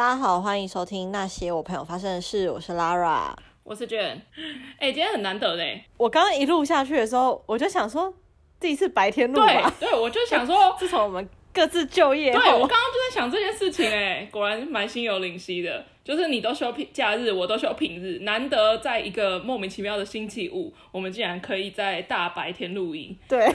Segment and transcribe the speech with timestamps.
[0.00, 4.16] 大家好，欢迎收听那些我朋友发生的事，我是 Lara，我是 Jen。
[4.78, 5.84] 哎、欸，今天很难得嘞！
[5.98, 8.10] 我刚刚一录下去的时候，我就想说，
[8.58, 9.70] 第一次白天录吧。
[9.78, 15.84] 对，对，我就想说， 自从我们各自就业，对，我刚刚就在想这件事情，哎，果然蛮心有灵犀的。
[16.02, 23.14] 就是你都休平假日，我都休平日，难得在一个莫名其妙的星期五，我们竟然可以在大白天录音。
[23.28, 23.54] 对，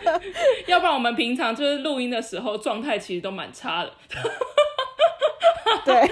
[0.68, 3.90] 要不然我们平常就是录音的时候状态其实都蛮差的。
[5.84, 6.08] 对，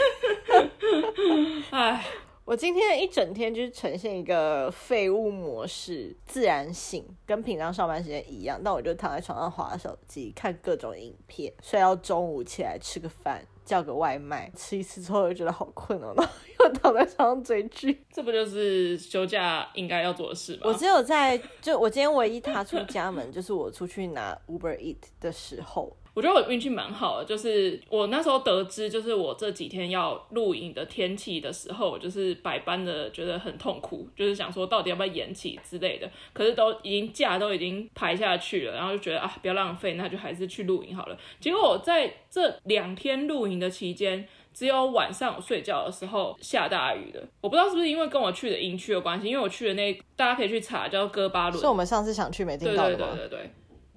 [1.70, 2.04] 哎，
[2.44, 13.44] 我今天一整天就是呈现一个废物模式，自然醒，跟平常上班时间一样，但我就躺在床上划手机，看各种影片，睡到中午起来吃个饭。
[13.68, 18.02] 叫个外卖，吃一次之后又觉得好困哦，然 后又躺在床上追剧。
[18.10, 20.62] 这不就是休假应该要做的事吗？
[20.64, 25.94] 我只有在就我今天唯一踏出家门，就是我出去拿 Uber Eat 的时候。
[26.18, 36.10] 我觉得我运气蛮好的，就是我那时候得知，就是我这几天要录影的天气的时候，就是百般的觉得很痛苦，就是想说到底要不要延期之类的。
[36.32, 41.16] 可是都已经假都已经排下去了，然后就觉得啊，不要浪费，那就还是去录影好了。
[41.38, 47.24] 结果我在这两天录影的期间，只有晚上我睡觉的时候下大雨的。
[47.40, 53.06] 我不知道是不是因为跟我去的营区有关系，因为我去的那大家可以去查叫哥巴伦，是我们上次想去没听到的吗？
[53.14, 53.50] 对对对对对。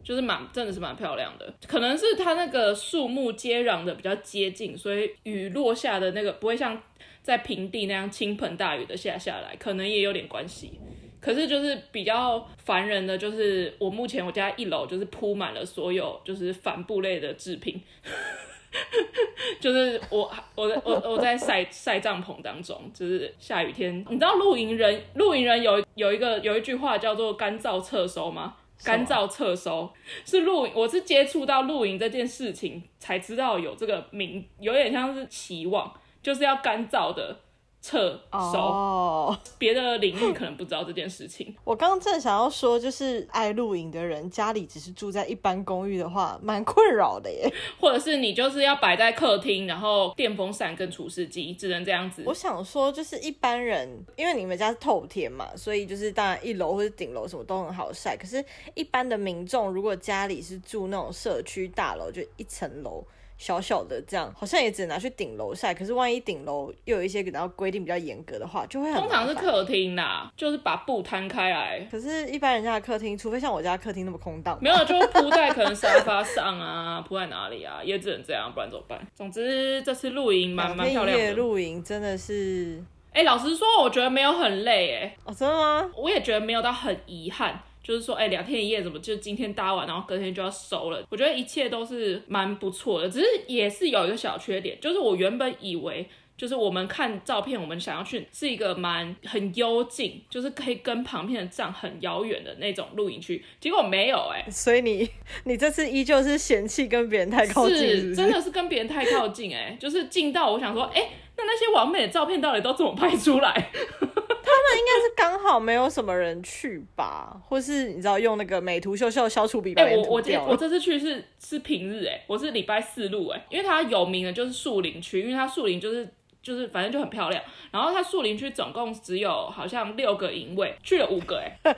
[0.03, 6.81] 就是蛮，真的是蛮漂亮的，可能是它那个树木接壤的比较接近，所以雨落下的那个不会像
[7.21, 10.79] 在平地那样倾盆大雨的下下来，可能也有点关系。
[11.19, 17.79] 可是就是比较烦人的，就是我目前我家一楼就是铺满了所有就是帆布类的制品，
[19.61, 28.55] 就是我我我我在晒晒帐篷当中，就是下雨天，你知道露营人露营人有有一个有一句话叫做干燥撤收吗？
[28.83, 29.91] 干燥撤收
[30.25, 37.39] 是露营，我是接触到露营这件事情才知道有这个名，有点像是期望，就是要干燥的。
[37.81, 41.55] 撤收，哦，别的领域可能不知道这件事情。
[41.63, 47.51] 我刚刚正想要说，就是爱露营的人家里只是住在一般公寓的话，蛮困扰的耶。
[47.79, 52.23] 或者是你就是要摆在客厅，然后电风扇跟除湿机只能这样子。
[52.27, 58.15] 我想说，就是一般人，因为你们家是透天嘛，所以就是当然一楼或者顶楼什么都很好晒。
[58.15, 63.03] 可是，一般的民众如果家里是住那种社区大楼，就一层楼。
[63.41, 65.73] 小小的这样，好像也只能拿去顶楼晒。
[65.73, 69.01] 可是万一顶楼又有一些然后规定比较严格的话，就会很。
[69.01, 71.79] 通常是客厅啦，就是把布摊开来。
[71.91, 78.99] 可是，一般人家的客厅，除非像我家客厅那么空荡，没有，就铺在可能沙发上啊， 铺在哪里啊，也只能这样，不然怎么办？
[79.15, 81.33] 总之，这次露营蛮蛮漂亮的。
[81.33, 82.79] 露营真的是，
[83.11, 85.89] 哎、欸，老实说，我觉得没有很累，哎，哦，真的吗？
[85.95, 87.59] 我也觉得没有到很遗憾。
[87.83, 91.03] 就是说，哎、欸，两天一夜怎么就今天搭完，然后隔天就要收了？
[91.09, 105.09] 我觉得一切都是蛮不错的，只是也是有一个小缺点，就是我原本以为，就是我们看照片，我们想要去是一个蛮很幽静，就是可以跟旁边的站很遥远的那种露营区，结果没有、欸，哎，所以你
[105.45, 108.01] 你这次依旧是嫌弃跟别人太靠近是是？
[108.09, 111.09] 是，真的是跟别人太靠近、欸，哎，就是近到我想说，哎、欸，
[111.41, 113.51] 那那些完美的照片到底都怎么拍出来？
[113.53, 119.83] 他们应该是刚好没有什么人去吧，或是你知道用那个美图秀秀消除比白。
[119.83, 126.07] 哎，我我这我这次去是是平日哎，我是礼拜四路哎，因为它有名的就是树林区，因为它树林就是
[126.41, 127.41] 就是反正就很漂亮。
[127.71, 131.57] 然后它树林区总共只有好像六个营位，去了五个哎，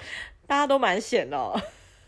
[0.47, 1.59] 大家都蛮险的哦。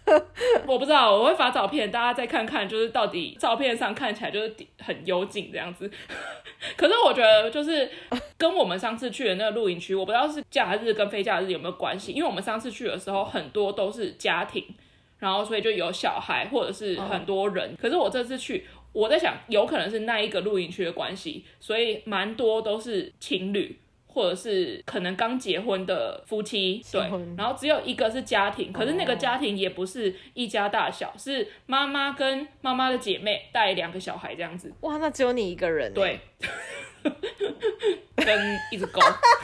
[0.67, 5.89] 我不知道，我会发照片，大家再看看，就是到底照片上看起来就是很幽静这样子。
[6.77, 7.89] 可是我觉得，就是
[8.37, 12.11] 跟我们上次去的那个露营区，我不知道是假日跟非假日有没有关系。
[12.11, 14.63] 因为我们上次去的时候，很多都是家庭，
[15.19, 17.71] 然后所以就有小孩或者是很多人。
[17.71, 17.77] 嗯。
[17.81, 23.79] 可是我这次去，我在想，有可能是那一个露营区的关系，所以蛮多都是情侣。
[24.15, 27.01] 或者是可能刚结婚的夫妻，对，
[27.37, 34.71] 然后只有一个是家庭，可是那个家庭也不是一家大小，是妈妈跟妈妈的姐妹带两个小孩这样子。
[34.79, 35.93] 哇，那只有你一个人？
[35.93, 36.21] 对，
[38.15, 39.01] 跟一只狗，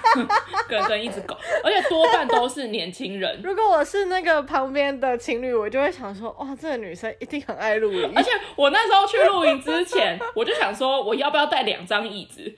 [0.69, 1.35] 跟跟一只狗，
[1.65, 3.41] 而且多半都是年轻人。
[3.44, 8.09] 如果我是那个旁边的情侣，我就会想说，哇，这个女生一定很爱露营。
[8.15, 12.56] 而且我那时候去露营之前，我就想说，我要不要带两张椅子？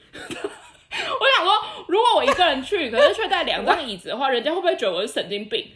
[1.20, 5.72] 我想说，如果我一个人去，可是却带两张椅子的话，人家会不会觉得我是神经病？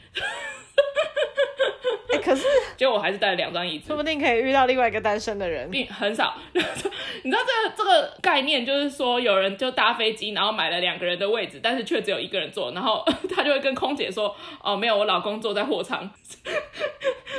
[2.10, 2.48] 欸、可是，
[2.78, 6.34] 结果我还是带了两张椅子，说不定可以遇到另外一个单身的人，并 很少。
[6.54, 13.04] 你知道这个这个概念，就是说有人就搭飞机，然后买了两个人的位置，但是却只有一个人坐，然后
[13.36, 14.34] 他就会跟空姐说
[14.64, 16.10] ：“哦，没有，我老公坐在货舱。”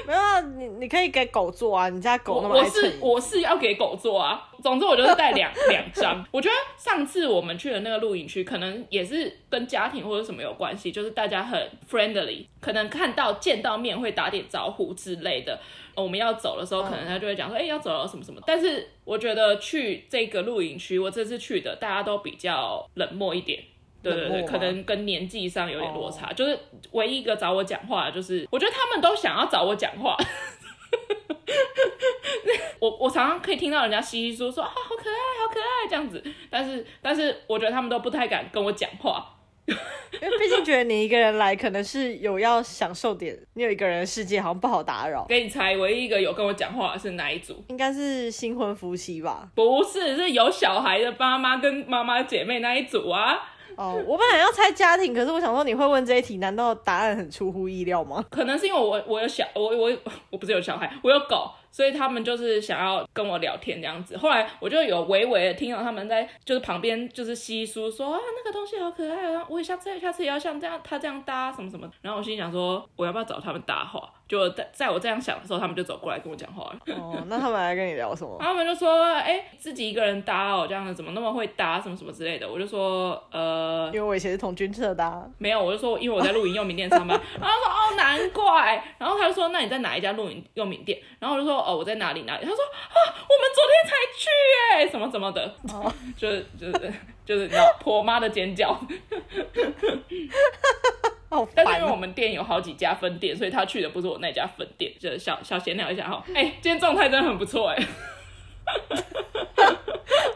[0.06, 4.44] 没有啊，你你可以给狗坐啊，你家狗那么爱我是我是要给狗坐啊。
[4.62, 6.24] 总之我就是带两两张。
[6.32, 15.58] 我觉得上次我们去的那个露营区，可能也是跟家庭或者什么有关系，就是大家很 friendly，可能看到见到面会打点招呼之类的。
[15.94, 18.40] 我们要走的时候，可能他就会讲说，哎、嗯欸，要走了什么什么。
[18.46, 23.62] 但是我觉得去这个露营区，我这次去的大家都比较冷漠一点。
[24.00, 26.32] 对对对，可能跟年纪上有点落差。
[26.32, 26.56] 就是
[26.92, 30.16] 唯一一个找我讲话，就是我觉得他们都想要找我讲话。
[32.78, 36.22] 我我常常可以听到人家稀稀疏疏说啊，好可爱，好可爱这样子。
[36.48, 39.34] 但是但是我觉得他们都不太敢跟我讲话。
[40.20, 45.26] 因为毕竟觉得你一个人来，可能是有要享受点，你有一个人的世界，好像不好打扰。
[45.28, 47.62] 给你猜，唯一一个有跟我讲话的是哪一组？
[47.68, 49.48] 应该是新婚夫妻吧？
[49.54, 53.38] 不是，是有小孩的爸妈跟妈妈姐妹那一组啊。
[53.76, 58.24] 哦，我本来要猜家庭，可是我想说你会问这一题，难道答案很出乎意料吗？
[58.28, 59.96] 可能是因为我我有小我我
[60.30, 61.52] 我不是有小孩，我有狗。
[61.78, 74.12] 所以他们就是想要跟我聊天这样子，后来我就有微微的听到他们在就是旁边就是稀疏说啊，那个东西好可爱啊，我也下次下次也要像这样他这样搭什么什么，然后我心想说我要不要找他们搭话？
[74.28, 76.94] 就在在我这样想的时候，他们就走过来跟我讲话了。
[76.94, 78.36] 哦，那他们来跟你聊什么？
[78.40, 82.48] 他们就说，哎、欸，自己一个人搭哦，这样子怎么那么会搭什么什么之类的。
[82.48, 85.26] 我就说，呃，因为我以前是同军社搭。
[85.38, 87.18] 没有，我就说因为我在露营用品店上班。
[87.40, 88.84] 然后他说哦，难怪。
[88.98, 90.98] 然后他就说，那你在哪一家露营用品店？
[91.18, 92.44] 然后我就说，哦，我在哪里哪里。
[92.44, 94.28] 他说啊，我们昨天才去
[94.74, 95.54] 哎，什么什么的。
[95.72, 96.92] 哦， 就是就是
[97.28, 98.70] 就是你知道，婆妈的尖叫。
[101.28, 106.24] 哦、但是因为我们店有好几家分店，所以他去的不是我那家分店，就是小小闲聊一下哈。
[106.28, 107.86] 哎、欸，今天状态真的很不错哎。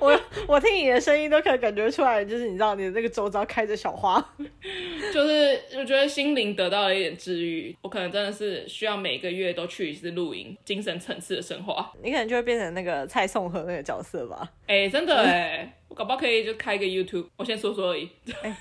[0.00, 4.20] 我我听你的声音都可以感觉出来，就是你知道你的那个周遭开着小花，
[5.12, 7.74] 就是我觉得心灵得到了一点治愈。
[7.80, 11.92] 我可能真的是需要每个月都去一次露营，精神层次的升华。
[12.02, 14.48] 你可能就会变成那个蔡颂和那个角色吧？
[14.66, 18.08] 哎、欸，真的哎，我搞不好可以就开个 YouTube，我先说说而已。
[18.42, 18.56] 欸、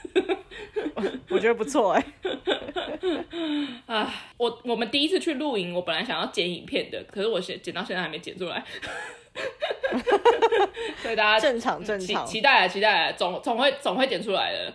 [0.96, 2.06] 我，我觉得不错哎。
[3.88, 8.64] 啊，我我们第一次去露营，我本来想要剪影片的，可是我剪剪到现在还没剪出来。
[11.02, 14.74] 所以大家 正常正常期待啊期待啊，总总会总会剪出来的。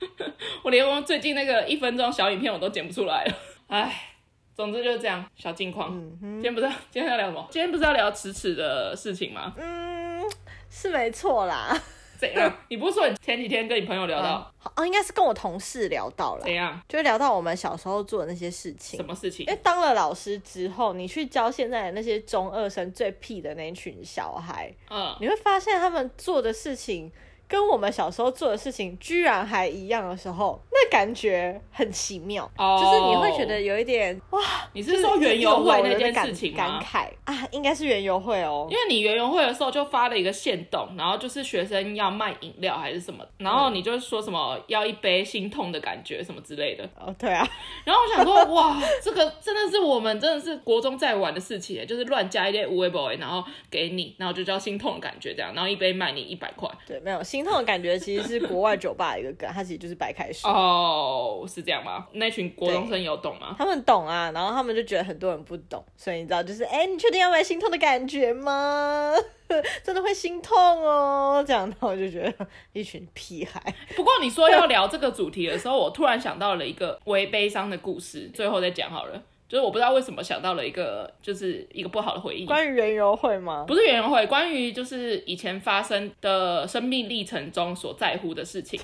[0.64, 3.34] 我连我最近那个一分钟小影片我都剪不出来了，
[3.68, 4.14] 唉，
[4.54, 5.90] 总之就是这样小近况。
[6.22, 7.46] 嗯，今天不是今天要聊什么？
[7.50, 9.52] 今天不是要聊迟迟的事情吗？
[9.58, 10.22] 嗯，
[10.70, 11.78] 是没错啦。
[12.20, 12.52] 怎样？
[12.68, 14.52] 你不是说你前几天跟你朋友聊到？
[14.62, 16.42] 哦、嗯，应该是跟我同事聊到了。
[16.44, 16.78] 怎样？
[16.88, 18.98] 就聊到我们小时候做的那些事情。
[18.98, 19.46] 什么事情？
[19.46, 27.10] 因为当了老师之后，你去教现在的那些中二生最屁的那群小孩，嗯，你会发现他们做的事情。
[27.50, 34.40] 跟我们小时候做的事情居然还一样的时候，那感觉很奇妙，oh, 就是你会觉得有一点哇，
[34.72, 37.08] 你是说园游会那件事情感慨。
[37.24, 46.88] 啊，应该是园游会哦，因为你园游会的时候就发了一个线动，然后就是学生要卖饮料还是什么，然后你就说什么要一杯心痛的感觉什么之类的。
[46.96, 47.44] 哦，对啊，
[47.84, 57.39] 然后我想说哇，这个真的是我们真的是国中在玩的事情，就是乱加一点五味 boy，然后给你，然后就叫心痛的感觉这样，然后一杯卖你一百块，对，没有心。
[57.40, 62.06] 心痛的感觉其实是国外酒吧的一个梗，它其实就是白开水哦，是这样吗？
[62.12, 63.56] 那群国中生有懂吗？
[63.56, 69.14] 他们懂啊，然后他们就觉得很多人不懂，所以你知道，就是哎、欸，你确定要买心痛的感觉吗？
[69.82, 70.54] 真的会心痛
[70.84, 73.74] 哦，这样的我就觉得一群屁孩。
[73.96, 79.22] 不过你说要聊这个主题的时候，我突然想到了一个微悲伤的故事，最后再讲好了。
[79.50, 82.46] 就是我不知道为什么想到了一个，就是一个不好的回忆。
[82.46, 83.64] 关于园游会吗？
[83.66, 88.80] 不是园游会，关于就是以前发生的生命历程中所在乎的事情。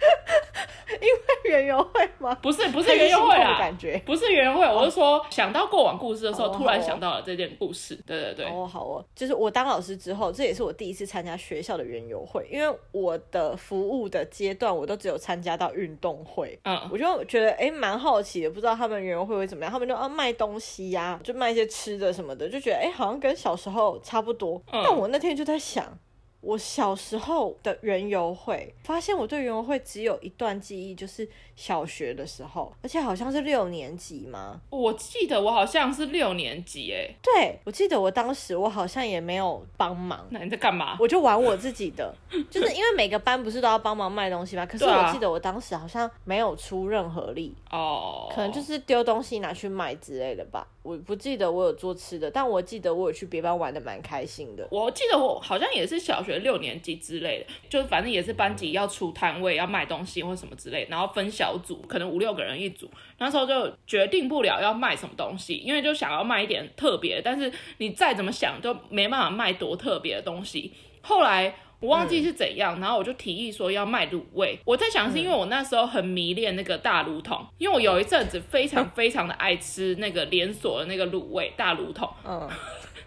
[1.00, 2.34] 因为园游会吗？
[2.42, 4.64] 不是，不是园游会啊，感觉不是园游会。
[4.66, 7.98] 我是说，想到过往故事的时候，突然想到了这件故事。
[8.06, 12.46] 对对对，哦好哦，就是我当老师之后，这也是我第一次参加学校的园游会。
[12.50, 16.58] 因为我的服务的阶段，我都只有参加到运动会。
[16.64, 19.72] 嗯，我就觉得哎，蛮好奇的，不知道他们园游会会怎么样。
[19.72, 24.60] 他们就啊卖东西呀，就卖一些吃的什么的，就觉得哎，好像跟小时候差不多。
[24.70, 25.98] 但我那天就在想。
[26.42, 34.60] 我小时候的园游会，发现我对园游会只有一段记忆，就是小学的时候，而且好像是六年级嘛。
[34.68, 40.26] 我记得我好像是六年级，哎，对，我记得我当时我好像也没有帮忙。
[40.30, 40.96] 那你在干嘛？
[40.98, 42.12] 我就玩我自己的，
[42.50, 44.66] 就是因为每个班不是都要帮忙卖东西吗？
[44.66, 50.66] 可是我记得我当时好像没有出任何力哦，可能就是丢东西拿去卖之类的吧。
[50.82, 54.66] 我不记得我有做吃的，但我记得我有去别班玩的蛮开心的。
[54.70, 62.90] 我记得我好像也是小学六年级之类的，就是反正也是班级要出摊位要卖东西或什么之类，然后分小组，可能五六个人一组。
[63.18, 70.72] 那时候就决定不了要卖什么东西，因为就想要卖一点特别，但是你再怎么想都没办法卖多特别的东西。
[71.00, 71.54] 后来。
[71.82, 74.58] 我忘记是怎样，嗯、然后我就提议说要卖卤味。
[74.64, 82.08] 我在想是因为我那时候很迷恋那个大卤桶，因为我有一阵子非常非常的爱吃那个连锁的那个卤味大卤桶。
[82.24, 82.48] 嗯，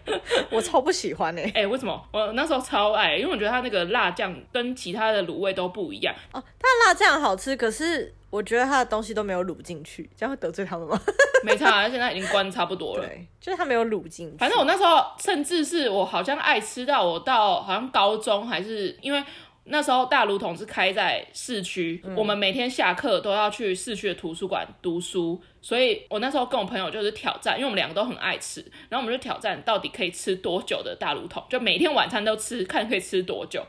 [0.50, 1.48] 我超不喜欢哎、欸。
[1.48, 2.00] 哎、欸，为什么？
[2.12, 6.14] 我那时候超爱，因为我觉得它那个辣酱跟其他的卤味都不一样。
[6.32, 8.14] 哦，它的辣酱好吃，可是。
[8.28, 11.00] 我觉得它的东西都没有卤进去，这样会得罪他们吗？
[11.42, 13.06] 没差， 而且现在已经关差不多了。
[13.06, 14.36] 对，就是它没有卤进去。
[14.36, 19.24] 反正我那时候，甚至是我好像爱吃到我到好像高中，还是因为
[19.68, 33.64] 那时候大炉桶是开在市区，嗯、我们每天下课都要去市区的图书馆读书，所以我那时候跟我朋友就是挑战，因为我们两个都很爱吃，然后我们就挑战到底可以吃多久的大炉桶，就每天晚餐都吃，看可以吃多久。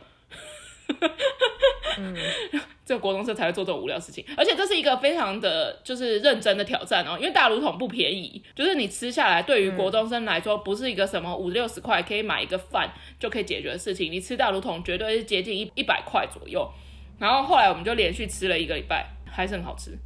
[1.99, 2.15] 嗯，
[2.85, 16.69] 这个国中生才会做这种无聊事情，而且这是一个非常的就是认真的挑战哦，因为大炉桶不便宜，就是你吃下来对于国中生来说不是一个什么五六十块可以买一个饭就可以解决的事情，你吃大炉桶绝对是接近一一百块左右。
[17.17, 19.97] 然后后来我们就连续吃了一个礼拜，还是很好吃。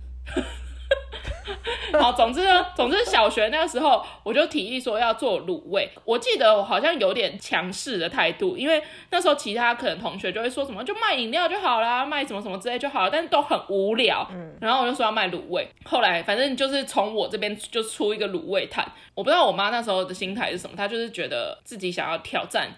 [2.00, 5.90] 好，总之呢，总之小学那个时候，我就提议说要做卤味。
[6.06, 14.28] 我记得我好像有点强势的态度，因为那时候其他可能同学就会说什么就卖饮料就好啦，卖什么什么之类就好了，但是都很无聊。
[14.32, 15.68] 嗯，然后我就说要卖卤味。
[15.84, 18.86] 后来反正就是从我这边就出一个卤味摊。
[19.14, 22.70] 我不知道我妈那时候的心态是什么，她就是觉得自己想要挑战。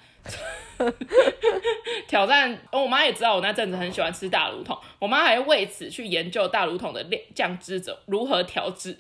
[2.08, 8.98] 挑战，哦我妈也知道我那阵子很喜欢吃大卤桶，我妈还为此去研究大卤桶的酱汁怎如何调制。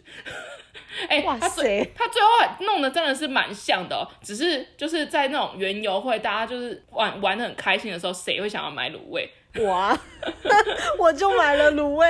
[1.09, 2.27] 哎、欸，哇塞，她最后
[2.59, 9.29] 弄得真的是蛮像的哦，只是就是在那种园游会，大家就是玩玩得很开心的时候，谁会想要买卤味？
[9.55, 9.99] 我啊，
[10.99, 12.07] 我就买了卤味。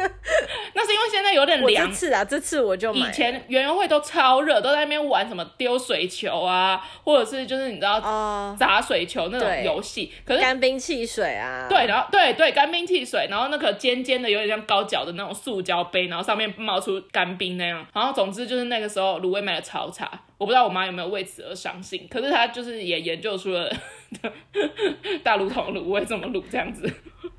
[0.74, 1.88] 那是因为现在有点凉。
[1.88, 2.90] 这次啊，这次我就。
[2.94, 8.00] 以前园游会都超热，都在那边玩什么丢水球啊，或者是就是你知道
[8.58, 10.12] 砸水球那种游戏。
[10.24, 11.66] 可是干冰汽水啊。
[11.68, 17.86] 对，然后对对干冰汽水，然后那个尖尖的有点像高脚的那种塑胶杯，然后上面冒出干冰那样。
[17.94, 22.06] 然后总之就是那个时候卤味卖的超差，我不知道我妈有没有为此而伤心。
[22.10, 23.70] 可是她就是也研究出了
[25.22, 26.90] 大卤桶卤味怎么卤这样子。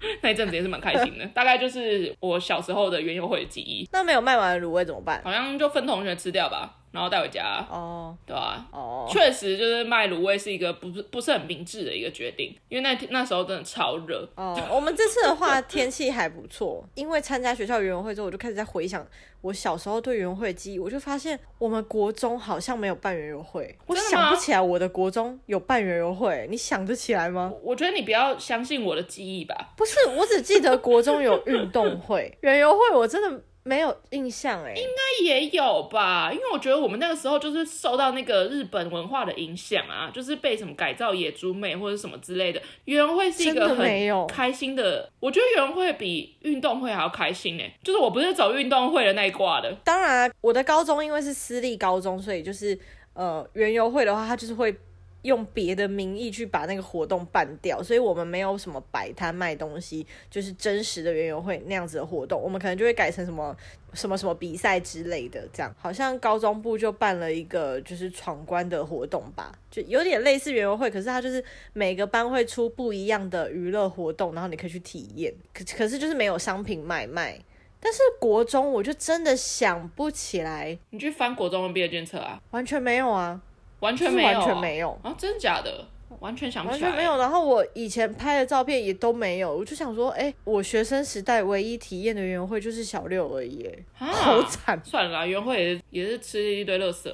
[0.21, 3.87] 那一阵子也是蛮开心的，大概就是我小时候的园游会的记忆。
[3.91, 5.21] 那没有卖完的卤味怎么办？
[5.23, 7.65] 好像就分同学吃掉吧，然后带回家。
[7.69, 8.27] 哦，oh.
[8.27, 8.65] 对吧？
[8.71, 14.27] 哦，确实就是卖卤味是一个不是不是很明智的一个决定，因为那那时候真的超热。
[14.35, 14.77] 哦，oh.
[14.77, 19.05] 我们这次的话天气还不错，因为参加学校园游会之后，我就开始在回想。
[19.41, 27.51] 我小时候对园游会的记忆，我就发现我们国中好像没有办园游会，我想不起来我的国中有办园游会，你想得起来吗？
[27.63, 29.73] 我觉得你不要相信我的记忆吧。
[29.75, 33.43] 不是，我只记得国中有运动会， 园游会我真的。
[33.63, 49.71] 没有印象哎，应该也有吧，因为我觉得我们那个时候就是受到那个日本文化的影响啊，就是被什么改造野猪妹或者什么之类的，园游会是一个很开心的，的我觉得园游会比运动会还要开心哎，就是我不是走运动会的那一挂的。
[49.83, 52.77] 当然，我的高中因为是私立高中，所以就是
[53.13, 54.75] 呃园游会的话，它就是会。
[55.23, 62.41] 用别的名义去把那个活动办掉，所以我们没有什么摆摊卖东西，就是真实的园游会那样子的活动。
[62.41, 63.55] 我们可能就会改成什么
[63.93, 65.73] 什么什么比赛之类的，这样。
[65.77, 75.33] 好像高中部就办了一个就是闯关的活动吧，就有点类似园游会，可是它就是每个班会出不一样的娱乐活动，然后你可以去体验。
[75.53, 77.39] 可可是就是没有商品买卖。
[77.83, 82.39] 但是国中我就真的想不起来，你去翻国中的毕业卷测啊？
[82.51, 83.41] 完全没有啊。
[83.81, 85.13] 完全没有，完全没有啊！
[85.17, 85.85] 真的假的？
[86.19, 86.87] 完全想不起来。
[86.87, 87.17] 完全没有。
[87.17, 94.79] 然后我以前拍的照片也都没有，我就想说，哎、欸，我学生时代唯一体验的园游会就是小六而已，好惨。
[94.83, 97.13] 算了啦，园游会也是也是吃一堆垃圾。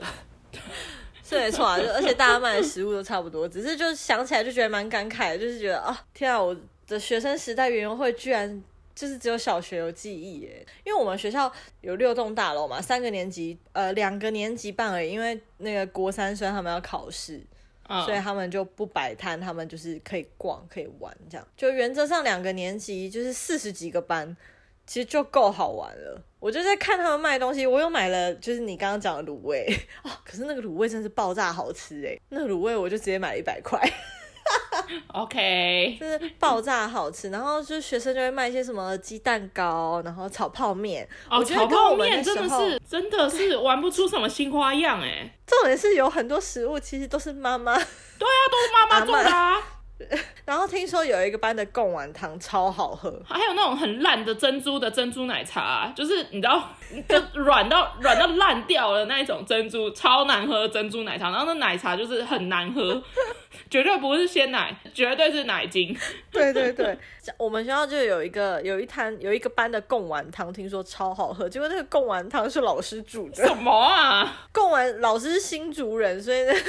[1.23, 6.55] 是没错啊，就而且大家卖的食物都差不多，只是就想起来就觉得蛮感慨的，就是觉得啊，天啊，我
[6.87, 8.63] 的学生时代园游会居然。
[8.97, 11.51] 就是只有小学有记忆耶，因为我们学校
[11.81, 15.11] 有六栋大楼嘛，三个年级，呃，两个年级半而已。
[15.11, 17.39] 因为那个国三生他们要考试
[17.89, 18.03] ，oh.
[18.05, 21.47] 所以他们就不摆摊，他们就是可以逛可以玩这样。
[21.55, 24.35] 就原则上两个年级就是四十几个班，
[24.87, 26.19] 其实就够好玩了。
[26.39, 29.67] 我就在看他们卖东西，我又买了，就是你刚刚讲的卤味
[30.01, 33.79] 哦，可是那个卤味真是爆炸好吃诶，那卤味我就直接买了一百块。
[35.13, 37.29] OK，就是爆炸好吃。
[37.29, 41.07] 然后就是学生就会卖一些什么鸡蛋糕，然后炒泡面。
[41.29, 45.33] 哦，炒泡面真的是真的是 玩不出什么新花样哎。
[45.45, 49.55] 重点是有很多食物其实都是妈妈，对啊，都是妈妈做的啊。
[50.45, 56.69] 然后听说有一个班的贡丸汤超好喝，还有那种很烂的珍珠的珍珠奶茶，啊，就是你知道，
[57.09, 61.31] 就软到软到烂掉了那一种珍珠，超难喝的珍珠奶茶。
[61.31, 63.01] 然后那奶茶就是很难喝，
[63.69, 65.97] 绝对不是鲜奶，绝对是奶精。
[66.31, 66.97] 对对对，
[67.37, 73.47] 我们学校就有一个有一摊有一个班的贡丸汤，听说超好喝，结果那个贡丸汤是老师煮的。
[73.47, 74.47] 什么啊？
[74.53, 76.61] 贡丸老师是新竹人，所以那个。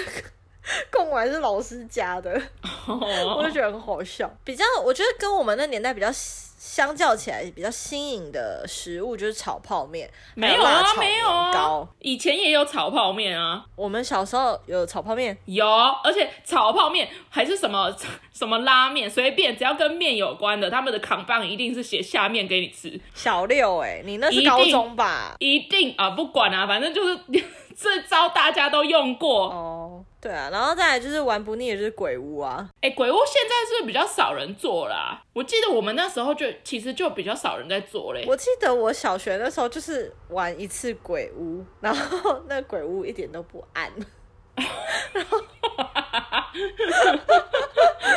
[0.90, 2.40] 贡丸是老师家的
[2.86, 3.38] ，oh.
[3.38, 4.30] 我就觉得很好笑。
[4.44, 10.10] 比较，我觉得跟我们那年代比较相较起来，比较新颖的食物就是炒泡面。
[10.34, 13.64] 没有啊，没有啊，以前也有炒泡面啊。
[13.76, 15.66] 我们小时候有炒泡面，有，
[16.04, 17.94] 而且炒泡面还是什么
[18.34, 23.00] 什么拉面，随便只要跟面有关的，他们的扛棒一定是写下面给你吃。
[23.14, 25.34] 小六、欸，哎，你那是高中吧？
[25.38, 27.18] 一定，啊，不管啊，反正就是
[27.76, 29.46] 这招大家都用过。
[29.48, 29.90] 哦。
[29.90, 30.04] Oh.
[30.20, 32.68] 对啊，然后再来就是玩不腻的就是鬼屋啊。
[32.80, 35.22] 哎，鬼屋现在是不是比较少人做啦？
[35.32, 38.24] 我记得我们那时候就其实就比较少人在做嘞。
[38.26, 43.92] 我记得我小学那时候就是玩一次鬼屋，然后 那鬼屋一点都不暗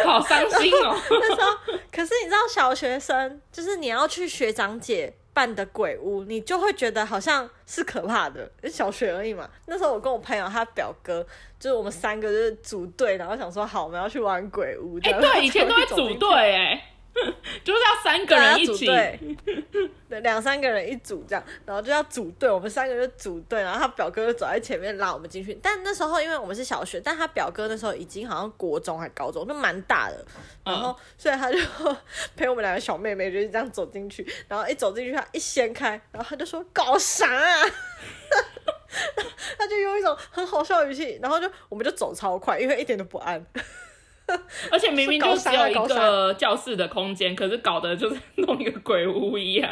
[0.03, 0.97] 好伤心哦。
[1.09, 1.57] 那时候，
[1.91, 9.49] 可是你知道小学生就是你要去学长姐办的鬼屋，你就会觉得好像是可怕的，小学而已嘛。
[9.67, 11.25] 那时候我跟我朋友他表哥，
[11.59, 14.99] 就是我们三个就是组队，然后想说好，我们要去玩鬼屋。
[15.03, 16.87] 哎、欸，对，以前都会 组队，哎。
[17.63, 18.85] 就是要三个人一起，
[20.07, 25.53] 对，两三个人一组这样，然后就要组队，我们三个就组队，然后他表哥就走在前面拉我们进去。
[25.61, 30.25] 但那时候因为我们是小学，但他表哥那时候已经好像国中还高中，就蛮大的，
[30.63, 31.57] 然后所以他就
[32.35, 37.65] 陪我们两个小妹妹就是这样走进去，然后一走进去他一掀开，然后他就说搞啥啊？
[39.57, 43.45] 他就用一种很好笑的语气，然后就我们就走超快，因为一点都不暗。
[44.71, 49.69] 而且明明就只有一个教室的空间，可是搞得就是弄一个鬼屋一样，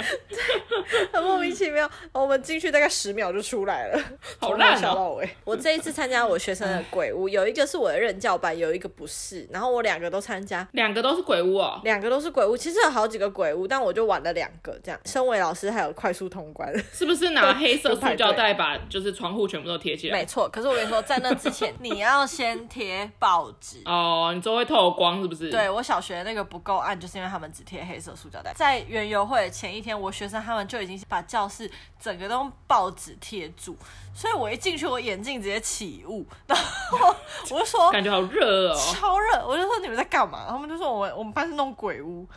[1.14, 1.90] 很莫名其妙。
[2.12, 4.04] 我们进去大概十秒就出来了，
[4.40, 5.22] 好烂哦！
[5.46, 12.58] 我这一次参加我学生的鬼屋，有一个是我的任教班，有一个不是，然后我两个都参加，两个都是鬼屋哦，两个都是鬼屋。
[12.58, 15.00] 其实有好几个鬼屋，但我就玩了两个这样。
[15.06, 20.20] 身为老师还有快速通关，是不是拿黑色塑胶袋把就是窗户全部都贴起来？
[20.20, 24.49] 没错，可是我跟你说，在那之前 你要先贴报纸哦，你。
[24.50, 25.52] 都会透光是不是？
[25.52, 28.52] 对，我小学那个不够暗，就是因为他们只贴黑色塑胶袋。
[28.56, 33.78] 在园游会前一天，我学生他们就已经把教室整个都用报纸贴住，
[34.14, 37.16] 所以我一进去，我眼镜直接起雾，然后
[37.52, 39.46] 我就说感觉好热哦，超热！
[39.46, 40.48] 我就说你们在干嘛？
[40.50, 42.28] 他们就说我们我们班是弄鬼屋，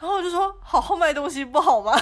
[0.00, 1.92] 然后我就说好好卖东西不好吗？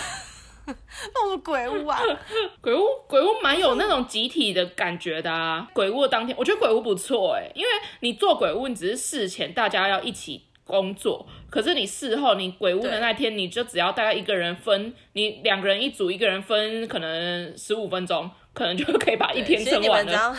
[1.14, 2.00] 那种鬼屋啊，
[2.60, 5.68] 鬼屋鬼屋蛮有那种集体的感觉的啊。
[5.72, 7.68] 鬼屋的当天，我觉得鬼屋不错哎，因为
[8.00, 20.36] 你做鬼屋，你只是事前大家要一起工作，可是你事后你鬼屋的那天，你就只要大概一个人分，你两个人一组，一个人分可能十五分钟，可能就可以把一天撑完了。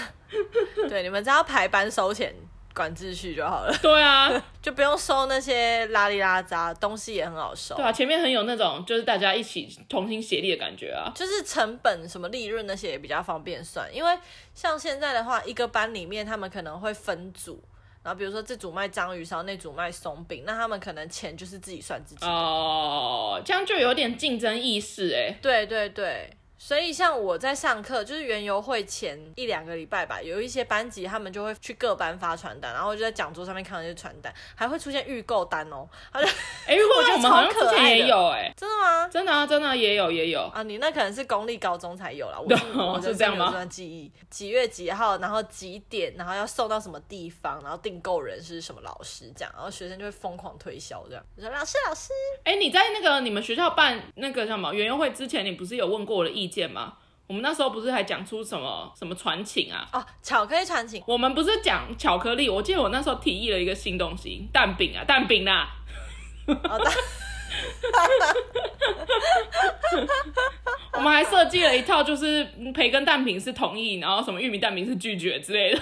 [0.89, 2.35] 对，你们只要排班收钱。
[2.77, 3.75] 管秩序就好了。
[3.81, 7.75] 对啊， 就不用收那些拉里拉杂，东西也很好收。
[7.75, 11.11] 对啊，前面很有那种就是大家一起同心协力的感觉啊。
[11.15, 14.17] 就是成本什么利润那些也比较方便算，因为
[14.53, 17.63] 像现在的话，一个班里面他们可能会分组，
[18.03, 22.27] 然后比如说这组卖章鱼烧，那组卖松饼，那他们可能钱就是自己算自己的。
[22.27, 25.35] 哦，这样就有点竞争意识哎。
[25.41, 26.29] 对对对。
[26.57, 35.87] 所以像我在上课，就是园游会前一两个礼拜吧，有一些班级他们就会去各班发传单，然后就在讲桌上面看到那些传单，还会出现预购单哦。
[36.11, 36.27] 他就
[36.65, 39.07] 哎，我觉得我们好像之前也有哎，真的吗？
[39.07, 40.63] 真的啊，真的也有也有啊。
[40.63, 43.45] 你那可能是公立高中才有啦，我 是我是这样吗？
[43.47, 51.23] 这段记忆，几月几号，然后几点，然后要送到什么地方，然后订购人是什么老师这样，然后学生就会疯狂推销这样。
[51.35, 52.09] 我说老师老师，
[52.43, 56.93] 哎，你在那个你们学校办那个叫什么园游会之前，你不是有问过我的意见吗？
[57.27, 59.85] 我们那时候不是还讲出什么什么传情啊？
[59.91, 61.03] 哦，巧克力传情。
[61.05, 65.67] 我们不是讲巧克力，我记得我那时候提议了一个新东西，蛋饼啊，蛋饼啦。
[66.47, 66.89] 好的。
[70.93, 75.81] 我们还设计了一套，就是培根蛋饼是同意，然后什么玉米蛋饼是拒绝之类的。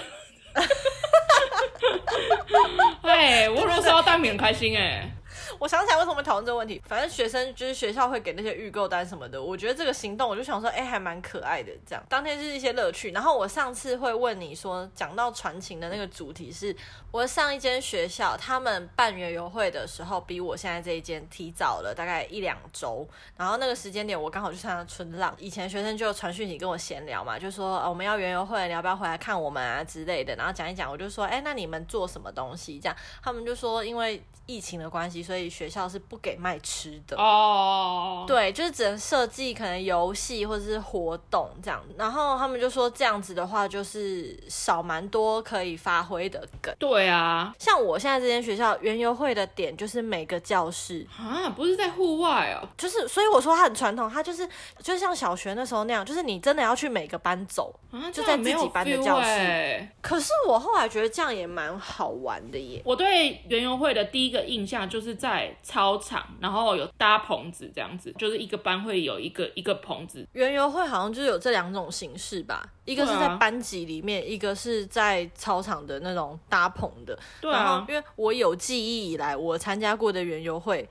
[3.02, 5.08] 哎，我如果收到蛋饼很开心哎。
[5.58, 6.80] 我想起来为什么会讨论这个问题。
[6.86, 11.72] 反正学生就是学校会给那些预购单什么的，我觉得这个行动我就想说，哎、还蛮可爱的。
[11.86, 13.10] 这样当天是一些乐趣。
[13.10, 16.74] 然后我上次会问你说，讲到传情的那个主题是，
[17.10, 23.06] 我上一间学校他们办园游会的时候，比我现在这一间提早了大概一两周。
[23.36, 30.34] 然后那个时间点我刚好去参加春浪，以前学生就传讯息跟我闲聊嘛，就说、啊、我们要园游会，你要不要回来看我们啊之类的。
[30.36, 32.78] 然后讲一讲，我就说，哎、那你们做什么东西？
[32.78, 38.20] 这样他们就说，因为疫情的关系，所以学校是不给卖吃的哦。
[38.20, 38.26] Oh.
[38.26, 41.82] 对，就是只能设计可能游戏或者是活动这样。
[41.96, 46.74] 然后他们就说这样子的话，就是少蛮多可以发挥的梗。
[46.78, 54.48] 对啊，像我现在这间学校园游会的点就是每个教室啊，不是在户外哦，就是所以我说它很传统，它就是
[54.82, 59.28] 就像小学那时候那样，就是你真的要去每个班走，啊、就在自己班的教室。
[59.28, 62.82] 欸、可是我后来觉得这样也蛮好玩的耶。
[62.84, 70.26] 我对园游会的第一个印象就是在操场，然后有搭棚子这样子，就是一个班会有一个一个棚子。
[70.32, 77.18] 园游会好像就是有这两种形式吧，一个是在班级里面，啊、一个是在操场的那种搭棚的。
[77.40, 80.88] 对啊，然后因为我有记忆以来，我参加过的园游会，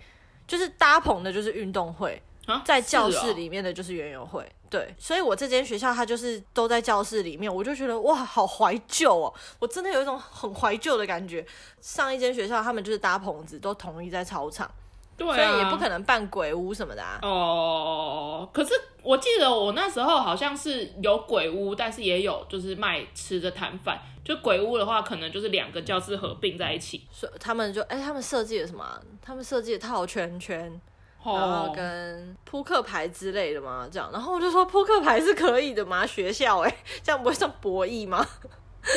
[0.47, 2.21] 就是搭棚的，就是运动会。
[2.45, 11.45] 啊、在教室里面的就是园游会，哦、对，所以我这间学校它就是都在教室里面，我就觉得哇，好怀旧哦，我真的有一种很怀旧的感觉。
[11.79, 14.69] 上一间学校他们就是搭棚子，都统一在操场，
[15.15, 17.19] 对、啊，所以也不可能办鬼屋什么的啊。
[17.21, 18.73] 哦，可是
[19.03, 23.99] 我记得我那时候好像是有鬼屋，但是也有就是卖吃的摊贩。
[24.23, 28.99] 就鬼屋的话，可能就是两个教室合并在一起，所以他们就哎、欸，他们设计了什么、啊？
[29.21, 30.81] 他们设计了套圈圈。
[31.25, 36.05] 然后跟扑克牌之类的嘛，这样，然后我就说扑克牌是可以的吗？
[36.05, 38.25] 学校哎、欸，这样不会像博弈吗？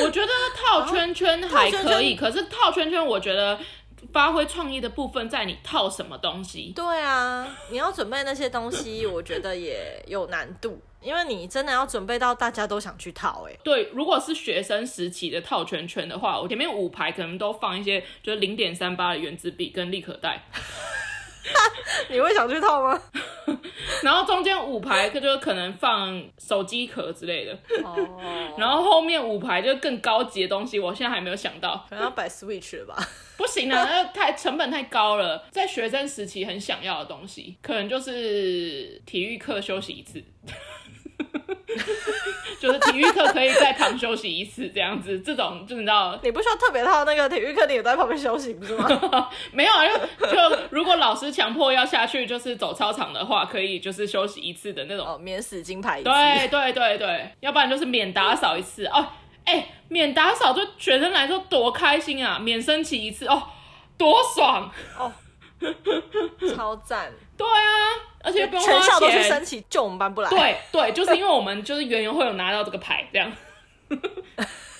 [0.03, 3.59] 我觉得套圈圈还可以，可是套圈圈我觉得
[4.12, 6.73] 发挥创意的部分在你套什么东西。
[6.77, 13.61] 对啊，你要准备那些东西，我觉得也有难度，因为你真的要准备到大家都想去套哎、欸。
[13.64, 20.45] 对，如果是学生时期的套圈圈的话，我前面五排可能都放一些就是零点三八的原子笔跟立可带。
[22.11, 23.00] 你会想去套吗？
[24.02, 27.52] 然后中间五排就可能放手机壳之类的。
[27.82, 28.54] 哦。
[28.58, 31.87] 然后后面五排就更高级的东西，我现在还没有想到。
[31.88, 32.96] 可能要摆 Switch 了吧？
[33.37, 35.44] 不行啊，那太成本太高了。
[35.50, 40.22] 在学生时期很想要的东西，可能就是体育课休息一次。
[42.61, 48.87] 就是体育课可以在旁休息一次这样子，这种就你知道，你不需要特别套那个体育课，你也在旁边休息不是吗？
[49.53, 49.87] 没有啊，
[50.21, 56.09] 就就如果老师强迫要下去就是走操场的话，可以就是休息一次的那种，哦，免死金牌一次。
[56.09, 59.07] 对对对对，要不然就是免打扫一次哦。
[59.44, 63.42] 哎、欸，免打扫对学生来说多开心啊，免升旗一次哦，
[63.97, 65.12] 多爽哦，
[66.55, 67.12] 超赞。
[67.37, 68.08] 对啊。
[68.22, 70.28] 而且不用花钱，全校都去升旗，就我们班不来。
[70.31, 73.33] 对对，就是因为我们就是圆圆会有拿到这个牌，这样。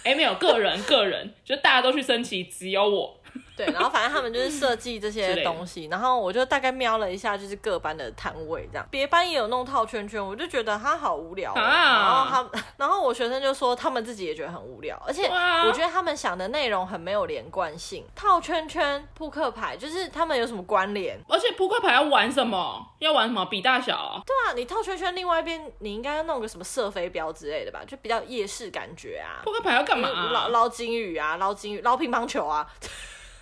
[0.05, 3.19] 哎、欸，没有个人，个人，就大家都去升旗，只有我。
[3.59, 8.87] 对，然后反正他们就是设计这些东西，然后我就大概瞄了一下，就是各班的摊位这样。
[8.89, 11.53] 别班也有弄套圈圈，我就觉得他好无聊。
[11.55, 11.61] 啊。
[11.61, 18.07] 然后他， 然后我学生就说他们自己也觉得很无聊，而且我觉得他们想的内容很没有连贯性。
[18.15, 21.19] 套圈圈、扑克牌，就是他们有什么关联？
[21.29, 22.87] 而且扑克牌要玩什么？
[23.01, 23.45] 要玩什么？
[23.47, 24.23] 比大小啊？
[24.25, 27.81] 对啊，你套圈圈，另外一边你应该要弄个什么射飞镖之类的吧？
[27.87, 29.43] 就比较夜市感觉啊。
[29.43, 30.09] 扑克牌要干嘛？
[30.31, 32.71] 捞捞金鱼啊，捞金鱼，捞乒乓球啊。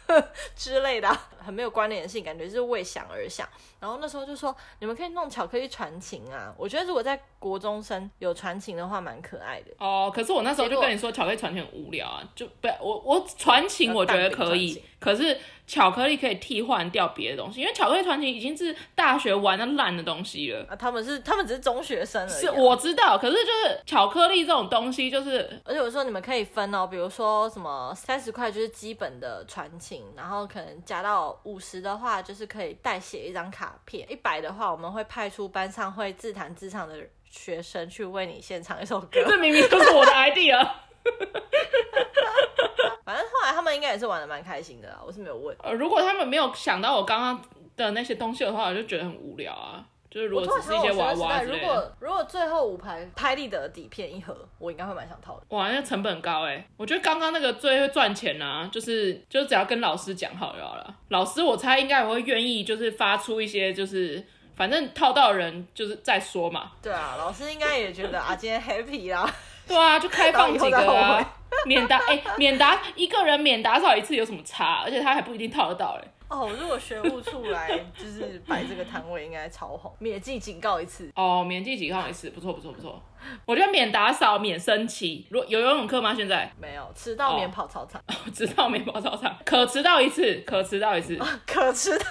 [0.56, 3.48] 之类的，很没有关联性，感觉是为想而想。
[3.78, 6.54] 然后那时候就说，你们可以弄巧克力传情啊。
[6.56, 9.70] 我觉得如果在国中生有传情的话，蛮可爱的。
[9.78, 20.64] 哦，可是我那时候就跟你说，巧克力传情很无聊啊，就不，我我传情我觉得可以，可是巧克力可以替换掉别的东西，因为巧克力传情已经是大学玩的烂的东西了。
[20.70, 22.40] 啊，他们是他们只是中学生而已啊。
[22.40, 36.94] 是我知道，可是就是巧克力这种东西，就是而且我说你们可以分哦，比如说什么三十块就是基本的传情，然后可能加到五十的话，就是可以代写一张卡片，一百的话，我们会派出班上会自弹自唱的
[37.28, 39.22] 学生去为你献唱一首歌。
[39.26, 40.66] 这明明就是我的 idea。
[43.06, 45.56] 反正后来他们应该也是玩的蛮开心的啦，我是没有问。
[45.62, 47.42] 呃，如果他们没有想到我刚刚
[47.76, 49.86] 的那些东西的话，我就觉得很无聊啊。
[50.10, 51.42] 就是如果只是一些娃娃。
[51.42, 55.42] 如果如果最后五排拍立得底片一盒，我应该会蛮想套的。
[55.50, 56.68] 哇，那成本高哎、欸！
[56.76, 60.96] 我觉得刚刚那个最会赚钱啊，就是就只要跟老师讲好就好了。
[61.08, 64.24] 老师我猜应该也会愿意，就是发出一些就是。
[64.56, 66.72] 反正套到人就是再说嘛。
[66.80, 69.30] 对啊，老师应该也觉得啊，今天 happy 啦。
[69.66, 74.82] 对啊，就开放几个啊，免打哎、欸，免打一个人免打扫一次有什么差？
[74.84, 76.12] 而且他还不一定套得到哎、欸。
[76.28, 81.08] 哦，如果学务处来就是摆这个摊位，应该超红，免记警告一次。
[81.14, 83.00] 哦，免记警告一次，不错不错不错。
[83.44, 85.24] 我觉得免打扫，免升旗。
[85.30, 86.12] 如果有游泳课吗？
[86.14, 88.02] 现在没有，迟到免跑操场。
[88.08, 92.04] 哦， 迟到免跑操场，可迟到一次，可迟到一次，哦、 可迟到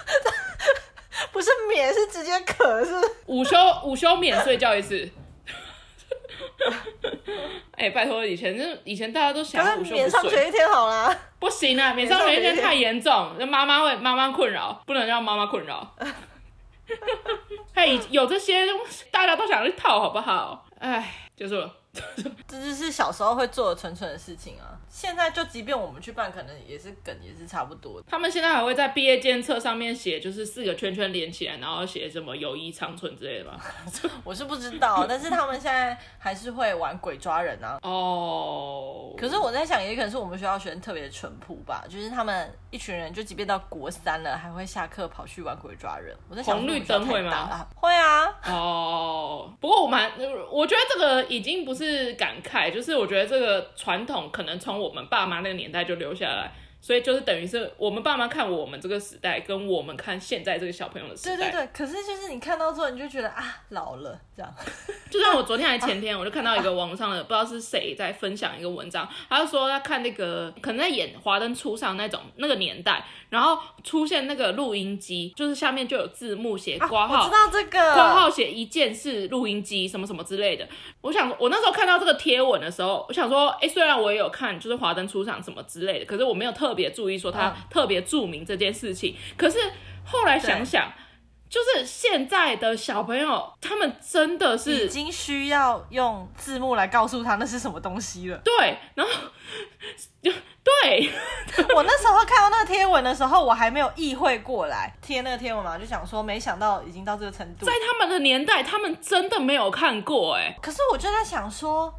[1.30, 2.94] 不是免，是直接可是
[3.26, 5.06] 午休午休免睡觉一次。
[7.72, 11.14] 哎、欸，拜托，以前就以前大家都想午休不免上学一天好啦。
[11.38, 15.94] 不行啊， 免上学一天太严重，那妈妈会妈妈困扰，不能让妈妈困扰。
[17.74, 20.64] 嘿，有这些东西，大家都想去套，好不好？
[20.78, 21.70] 哎，结束了。
[22.46, 24.78] 这就是小时候会做的蠢蠢的事情啊！
[24.88, 28.02] 现在就即便我们去办，可能也是梗，也是差不多。
[28.08, 33.60] 他们现在还会在毕业监测上面写，就是四个圈圈连起来，然后写什么友谊长存之类的吧？
[34.24, 37.78] 我是不知道，但是他们现在还是会玩鬼抓人啊。
[37.82, 39.14] 哦。
[39.18, 46.16] 可是我在想，也可能是我们学校学生特别的淳朴吧，就是他们一群人，就即便到国三了，还会下课跑去玩鬼抓人。
[46.28, 47.66] 我在想，红绿灯会吗？
[47.74, 48.26] 会啊。
[48.44, 49.52] 哦。
[49.60, 50.10] 不过我蛮，
[50.50, 51.85] 我觉得这个已经不是。
[51.86, 56.52] 是感慨，就是我觉得这个传统可能从我们爸妈那个年代就留下来。
[56.78, 61.36] 所以就是等于是我们爸妈看我们这个时代，跟我们看现在这个小朋友的时代。
[61.36, 64.54] 对对对，可是就是你看到之后，你就觉得啊，老了这样。
[65.10, 80.66] 就像我昨天还前天，我就看到一个网上的，不知道是谁在分享一个文章，他就说他看那个可能在演《华灯初上》那种那个年代，然后出现那个录音机，就是下面就有字幕写挂号，我知道这个挂号写一键式录音机什么什么之类的。
[81.02, 86.86] 我想我那时候看到这个贴文的时候，我想说，哎，虽然我也有看，就是《华灯初上》什么之类的，可是我没有特别。
[86.96, 89.58] 注意说他特别注明这件事情，嗯、可是
[90.04, 90.90] 后来想想，
[91.48, 98.38] 就是现在的小朋友，他们真的是已经需要用字幕来告诉他那是什么东西了。
[98.38, 99.12] 对，然后
[100.22, 100.32] 就
[100.64, 101.10] 对
[101.74, 107.64] 我那时候看到那个贴文的时候，我还没有意会过来贴那个贴文嘛，就想说没想到已经到这个程度。
[107.64, 110.56] 在他们的年代，他们真的没有看过哎。
[110.60, 111.94] 可是我就在想说。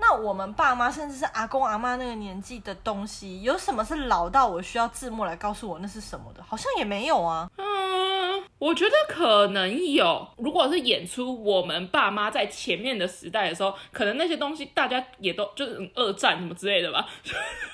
[0.00, 6.40] 那我们爸妈甚至是阿公阿妈那个年纪的东西，有什么是老到我需要字幕来告诉我那是什么的？
[6.46, 7.50] 好像也没有啊。
[7.56, 7.64] 嗯，
[8.58, 10.28] 我觉得可能有。
[10.36, 17.08] 如果是演出我们爸妈在前面的时代的时候，可能那些东西大家也都就是二战什么之类的吧。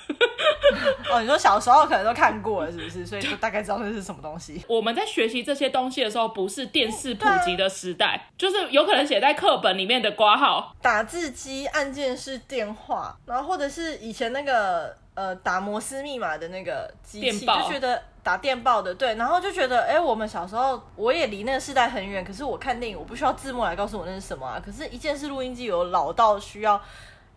[1.11, 3.05] 哦，你说小时候可能都看过了，是不是？
[3.05, 4.63] 所以就大概知道那是什么东西。
[4.67, 12.15] 我们在学习这些东西的时候，不是电视普及的时代，就是有可能写在课本里面的挂号，打字机、按键。
[12.15, 26.79] 式电话，然后或者是以前那个呃打摩斯密码的那个机器，就觉得打电报的对，然后就觉得哎，我们小时候我也离那个时代很远，可是我看电影我不需要字幕来告诉我那是什么啊，可是一键式录音机有老到需要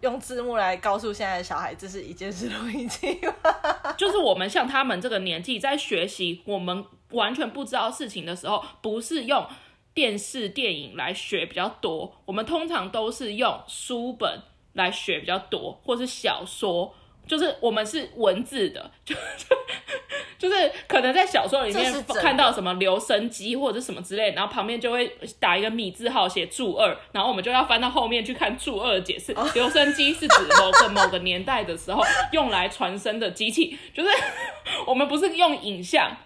[0.01, 3.33] 用字幕来告诉现在的小孩这是一件事录音机吗？
[3.97, 9.47] 就是我们像他们这个年纪在学习我们完全不知道事情的时候，不是用
[9.95, 14.43] 电视电影来学比较多，我们通常都是用书本。
[14.75, 16.95] 来学比较多，或是小说，
[17.29, 19.57] 就是我们是文字的， 就就
[20.49, 25.07] 就是可能在小说里面看到什么留声机或者什么之类，然后旁边就会
[25.39, 29.33] 打一个米字号写注二，然后我们就要翻到后面去看注二的解释。
[29.35, 29.53] Oh.
[29.55, 34.09] 留声机是指某个某个年代的时候用来传声的机器， 就是
[34.87, 36.17] 我们不是用影像，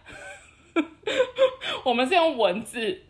[1.85, 3.03] 我们是用文字。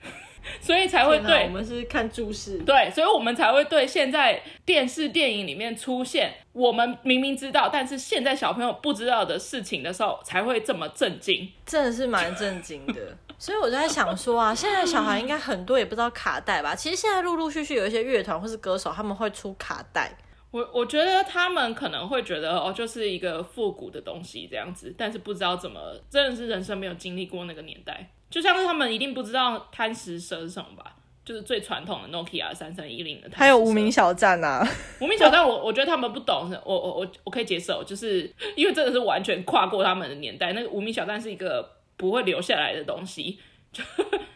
[0.60, 13.16] 所以才会对，我们是看注释，对，所以我们才会对现在电视电影里面出现我们明明知道，但是现在小朋友不知道的事情的时候，才会这么震惊，真的是蛮震惊的。
[13.38, 16.74] 所以我就在想说啊，现在小孩应该很多也不知道卡带吧？
[16.74, 20.12] 其实现在陆陆续续有一些乐团或是歌手，他们会出卡带。
[20.52, 28.08] 我我觉得他们可能会觉得哦，就是一个复古的东西这样子，但是不知道怎么，真的是人生没有经历过那个年代。
[28.30, 30.94] 就像是他们一定不知道贪食蛇是什么吧？
[31.24, 33.30] 就是最传统的 Nokia 三三一零的。
[33.32, 34.66] 还有无名小站啊，
[35.00, 40.52] 无名小站，我我觉得他们不懂，我我我我可以接受，就是 因为真的是完全跨过他们的年代。
[40.52, 43.38] 那个无名小站是一个不会留下来的东西，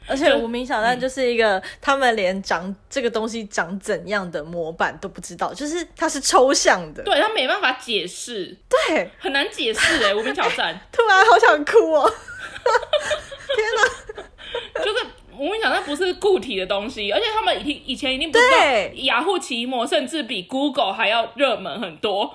[0.07, 12.11] 而且无名小站就是一个他们连长这个东西长怎样的模板都不知道，就是它是抽象的，对，它没办法解释，对，很难解释哎，无名小站， 突然好想哭哦。
[13.57, 18.59] 天哪，就是无名小站不是固体的东西，而且他们以以前一定不知道
[19.05, 22.35] 雅虎奇摩甚至比 Google 还要热门很多。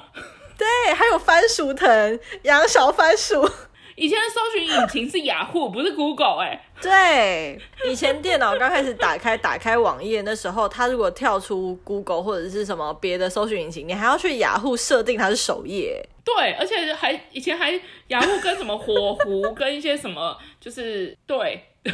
[0.58, 3.50] 对，还有番薯藤养小番薯，
[3.96, 6.62] 以前的搜寻引擎是雅虎，不是 Google 哎、欸。
[6.82, 16.04] 对，以前电脑刚开始打开打开网页那时候，它如果跳出 Google 或者是什么别的搜寻引擎，你还要去雅虎设定它是首页。
[16.24, 21.64] 对，而且还以前还雅虎跟什么火狐跟一些什么，就是对。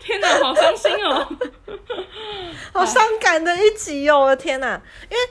[0.00, 1.28] 天哪，好伤心哦，
[2.72, 4.20] 好伤感的一集哦！
[4.20, 4.80] 我的天哪，
[5.10, 5.22] 因为。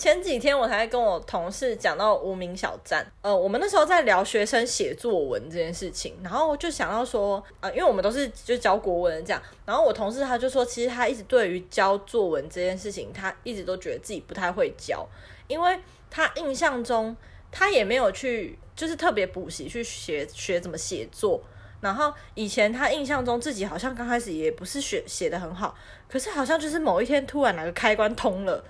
[0.00, 15.06] 前几天我才跟我同事讲到无名小站，呃，我们那时候在聊学生写作文这件事情，然后就想到说，呃，因为我们都是就教国文这样，然后我同事他就说，其实他一直对于教作文这件事情，他一直都觉得自己不太会教，
[15.46, 15.78] 因为
[16.10, 17.14] 他印象中
[17.52, 21.42] 他也没有去就是特别补习去学学怎么写作，
[21.82, 25.76] 然后以前他印象中自己好像刚开始也不是学写得很好，
[26.08, 28.64] 可是好像就是某一天突然哪个开关通了。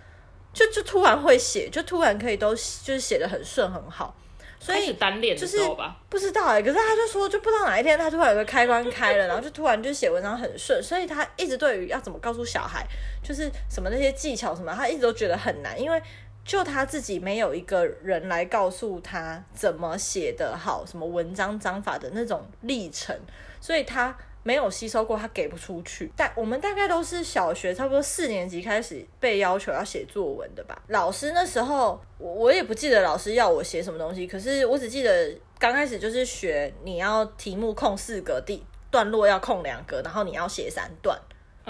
[0.53, 4.15] 就就突然会写，就突然可以都就是写的很顺很好，
[4.59, 12.85] 所以单练的时候吧，不知道哎、欸，可是他就说就不知道哪一天他突然有个开关开了，然后就突然就写文章很顺，所以他一直对于要怎么告诉小孩，
[13.23, 16.03] 就是什么那些技巧什么，他一直都觉得很难，因为
[16.45, 23.17] 就他自己没有一个人来告诉他怎么写得好，什么文章章法的那种历程，
[23.61, 24.17] 所以他。
[24.42, 26.11] 没有吸收过，他给不出去。
[26.16, 30.83] 但我们大概都是小学差不多四年级开始被要求要写作文的吧。
[30.88, 41.18] 老师那时候，我我也不记得老师要我写什么东西，可是我只记得刚开始就是学你要题目空四格，第段落要空两格，然后你要写三段。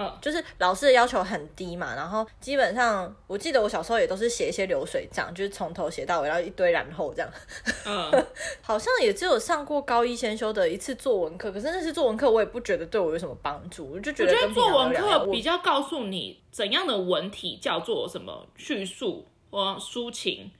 [0.00, 7.30] 嗯，就是老师的要求很低嘛，然后基本上我记得我小时候也都是写一些流水账，就是从头写到尾，然后一堆然后这样。
[7.84, 8.26] 嗯，
[8.62, 20.50] 好像也只有上过高一先修的一次作文课，可是那次作文课我也不觉得对我有什么帮助，我就觉得，我觉得作文课比较告诉你怎样的文体叫做什么叙述或抒情，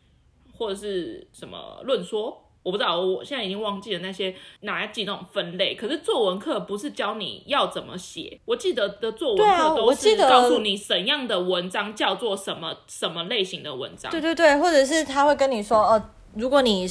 [0.59, 2.45] 或者是什么论说。
[2.63, 5.75] 我不知道，我现在已经忘记了那些哪几种分类。
[5.75, 14.11] 可是作文课不是教你要怎么写，我记得的作文课都是告诉你怎样的文章叫做什么什么类型的文章。
[14.13, 16.87] 对对对，或者是他会跟你说，哦、呃，如果你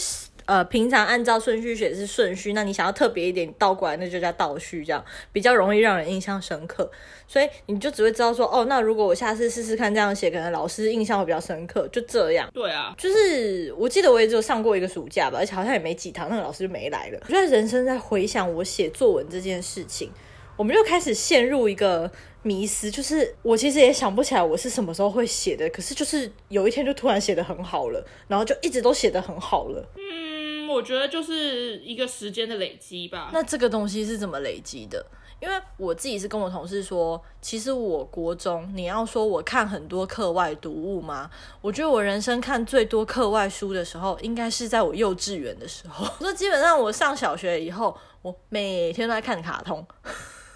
[0.49, 6.89] 呃平常按照顺序写是顺序，那你想要特别一点倒过来，那就叫倒序，这样比较容易让人印象深刻。
[7.27, 11.87] 所以你就只会知道说，哦，那如果我下次试试看这样写，可能老师印象会比较深刻。
[11.89, 12.49] 就这样。
[12.51, 17.19] 对啊，就是我记得我也只有上过一个暑假吧，而且好像也没几堂，那个老师就没来了。
[17.27, 20.09] 我觉得人生在回想我写作文这件事情，
[20.57, 29.85] 我们就开始陷入一个迷思，就是我其实也想不起来我是什么时候会写的，可是就是有一天就突然写的很好了，然后就一直都写的很好了。
[29.97, 30.38] 嗯，
[30.69, 33.29] 我觉得就是一个时间的累积吧。
[33.33, 35.05] 那这个东西是怎么累积的？
[35.41, 41.29] 因为我自己是跟我同事说，其实我国中，你要说我看很多课外读物吗？
[41.61, 46.05] 我觉得我人生看最多课外书的时候，应该是在我幼稚园的时候。
[46.19, 49.85] 我说基本上我上小学以后，我每天都在看卡通。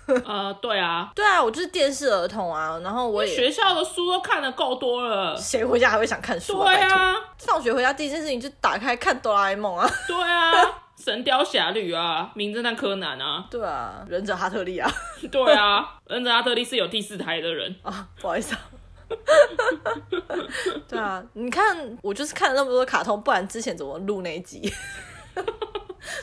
[0.26, 2.80] 呃，对啊，对啊，我就是电视儿童啊。
[2.84, 6.66] 然后我也学校的书都看的够多了，谁回家还会想看书啊？
[6.66, 9.90] 对啊，放学回家第一件事情就打开看哆啦 A 梦啊。
[10.08, 10.52] 对啊。
[10.96, 14.90] 神雕侠侣啊，名侦探柯南啊，对啊，忍者哈特利啊，
[15.30, 18.62] 对啊，忍者哈特利是有第四台的人啊，不好意思啊，
[20.88, 24.72] 对啊，你看我就是看了那么多卡通，不然之前怎么录那一集？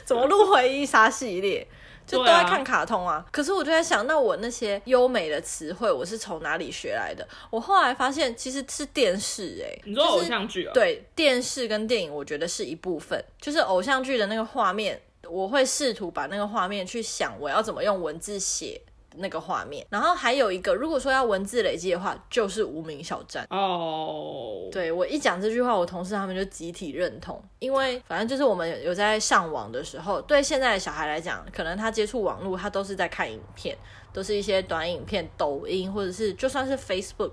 [0.05, 1.67] 怎么录回忆杀系列？
[2.11, 7.27] 就都在看卡通啊，啊，可是我就在想，那我那些优美的词汇，我是从哪里学来的？
[7.51, 10.73] 我后来发现，其实是电视、欸，哎，你说偶像剧啊？
[10.75, 18.81] 对，电视跟电影，我觉得是一部分，就是偶像剧的那个画面，我会试图把那个画面去想，我要怎么用文字写。
[19.17, 24.65] 那个画面，然后还有一个，如果说要文字累积的话，就是无名小站哦。
[24.67, 24.73] Oh.
[24.73, 33.77] 对，我一讲这句话，我同事他们就集体认同，因为反正就是我们有在上网的时候，对现在的小孩来讲，可能他接触网络，他都是在看影片，
[34.13, 37.33] 都是一些短影片、抖音，或者是就算是 Facebook，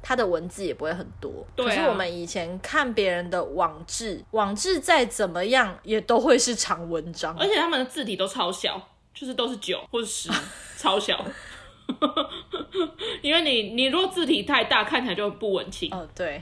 [0.00, 1.44] 他的文字也不会很多。
[1.56, 1.68] 对啊。
[1.68, 8.80] 可是我们以前看别人的网志，网志再怎么样也都会是长文章，而且他们的字体都超小。
[9.14, 10.30] 就是都是九或者十，
[10.76, 11.24] 超小，
[13.22, 15.92] 因为你你如果字体太大，看起来就不文青。
[15.92, 16.40] 哦，对，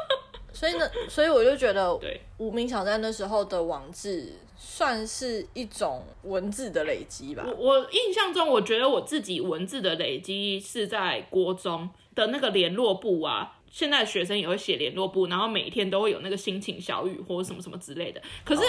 [0.52, 7.44] 所以呢，所以我就觉得，对，无名小站那时候的网志算是一种文字的累积吧。
[7.46, 13.54] 我我印象中，我觉得我自己文字的累积是在国中的那个联络部啊。
[13.70, 18.20] 现在学生也会写联络簿，然后每天都会有那个心情小语或者什么什么之类的。
[18.44, 18.62] 可是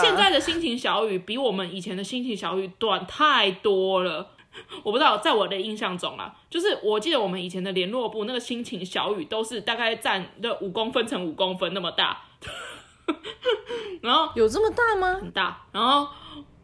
[0.00, 4.30] 现在的心情小语比我们以前的心情小语短太多了。
[4.84, 12.22] 我不知道，在我的印象中啊，就是我记得我们以前的联络簿那个心情小语都是大概占的五公分乘五公分那么大。
[14.00, 15.14] 然后有这么大吗？
[15.20, 16.06] 很大，然后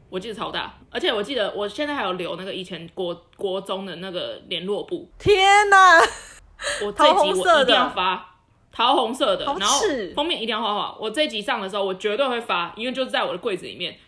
[0.08, 5.10] 我记得超大，而且我记得我现在还有留那个以前国国中的那个联络簿。
[5.18, 6.00] 天哪！
[6.84, 8.34] 我这集我一定要发
[8.72, 9.80] 桃红色的，然后
[10.14, 10.96] 封面一定要画画。
[11.00, 13.98] 我这集上的时候，我绝对会发，因为就是在我的柜子里面。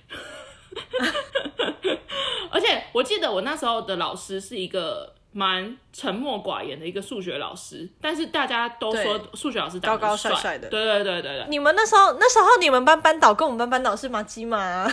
[2.51, 10.69] 而且我记得我那时候的老师是一个蛮沉默寡言的一个数学老师，但是大家都说数学老师高高帅帅的。
[10.69, 11.47] 对对对对对。
[11.49, 14.87] 你们那时候那时候你们班班导跟我们班班导是麻吉吗？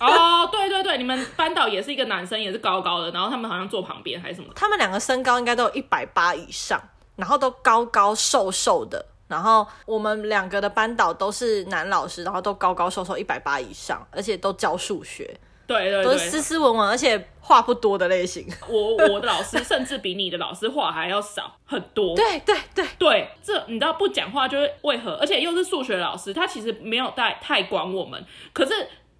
[0.00, 4.48] 哦，对对对，你们班导也是一个男生，也是高高的，然后他们好像坐旁边还是什么？
[4.56, 6.82] 他们两个身高应该都有一百八以上。
[7.16, 18.46] 然后都高高瘦瘦的，然后我们两个的班导都是男老师，然后都高高瘦瘦，一百八以上，而且都教数学，对对对，都是斯斯文文，而且话不多的类型。
[18.68, 22.14] 我我的老师甚至比你的老师话还要少很多。
[22.16, 25.12] 对对对对，这你知道不讲话就是为何？
[25.14, 28.72] 而且又是数学老师，他其实没有太太管我们，可是。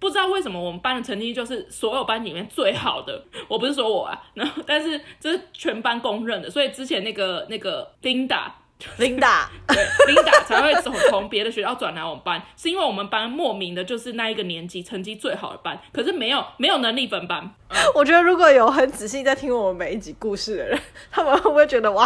[0.03, 9.77] 不知道为什么我们班的成绩就是所有班里面最好的， 我不是说我啊， 然后但是这是全班公认的，所以之前那个那个 Linda，Linda， 对
[10.07, 17.49] ，Linda 才会从从别的学校转来我们班，是因为我们班莫名的就是那一个年级成绩最好的班，可是没有没有能力分班。
[17.69, 20.77] 嗯、我觉得如果有很仔细在听我们每一集故事的人，
[21.09, 22.05] 他们会不会觉得哇，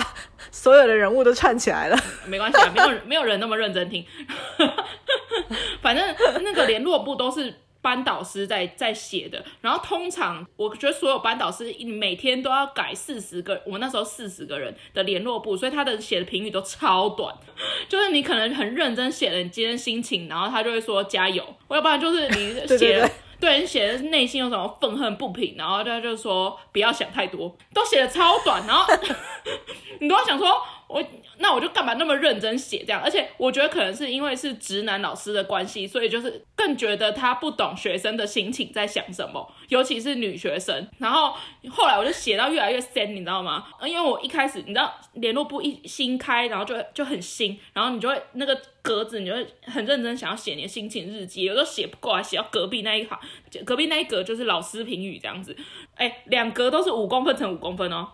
[0.51, 1.97] 所有的人物都串起来了？
[2.27, 4.05] 没关系啊，没有没有人那么认真听，
[5.81, 7.53] 反正那个联络部都是。
[7.87, 17.33] 班导师在在写的，然后通常我觉得所有班导师每天都要改四十个，我们那时候四十个人的联络簿，所以他的写的评语都超短，
[17.87, 28.83] 就是你可能很认真写了你今天心情，然后他就会说加油，我要不然就是你写 对，对，对，对你写的内心有什么愤恨不平，然后他就说不要想太多，都写的超短，然后
[30.01, 30.61] 你都要想说。
[30.87, 31.03] 我
[31.39, 33.01] 那我就干嘛那么认真写这样？
[33.03, 40.87] 而且我觉得可能是因为是直男老师的关系，所以就是更觉得他不懂学生的心情在想什么，尤其是女学生。
[40.97, 41.35] 然后
[41.69, 43.65] 后来我就写到越来越深，你知道吗？
[43.85, 53.19] 因为我一开始你知道联络簿一新开，然后就就很新，然后你就会那个格子，你就会很认真想要写你的心情日记，有时候写不过来，写到隔壁那一行，
[53.65, 55.55] 隔壁那一格就是老师评语这样子。
[55.95, 58.07] 哎，两格都是五公分乘五公分哦。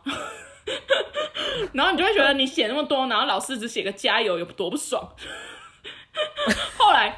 [1.74, 5.08] 然后你就会觉得你写那么多，然后老师只写个加油，有多不爽。
[6.78, 7.18] 后来，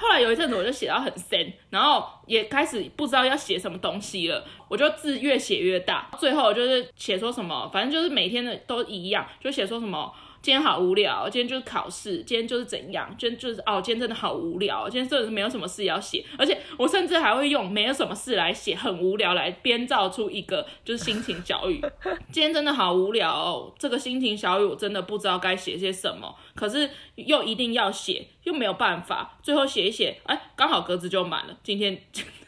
[0.00, 4.44] 后来有一阵子我就写到很深，然后也开始不知道要写什么东西了。
[4.68, 10.14] 我就字越写越大，最后就是写说什么，反正就是每天的都一样，就写说什么。
[10.48, 21.82] 今天好无聊，今天就是考试，今天就是怎样，今天就是哦，今天真的好无聊，今天真的是没有什么事要写，而且我甚至还会用没有什么事来写很无聊来编造出一个就是心情小语。
[22.32, 32.00] 今天真的好无聊哦，这个心情小语我真的不知道该写些什么，可是又一定要写，又没有办法，最后写一写，哎，刚好格子就满了，今天。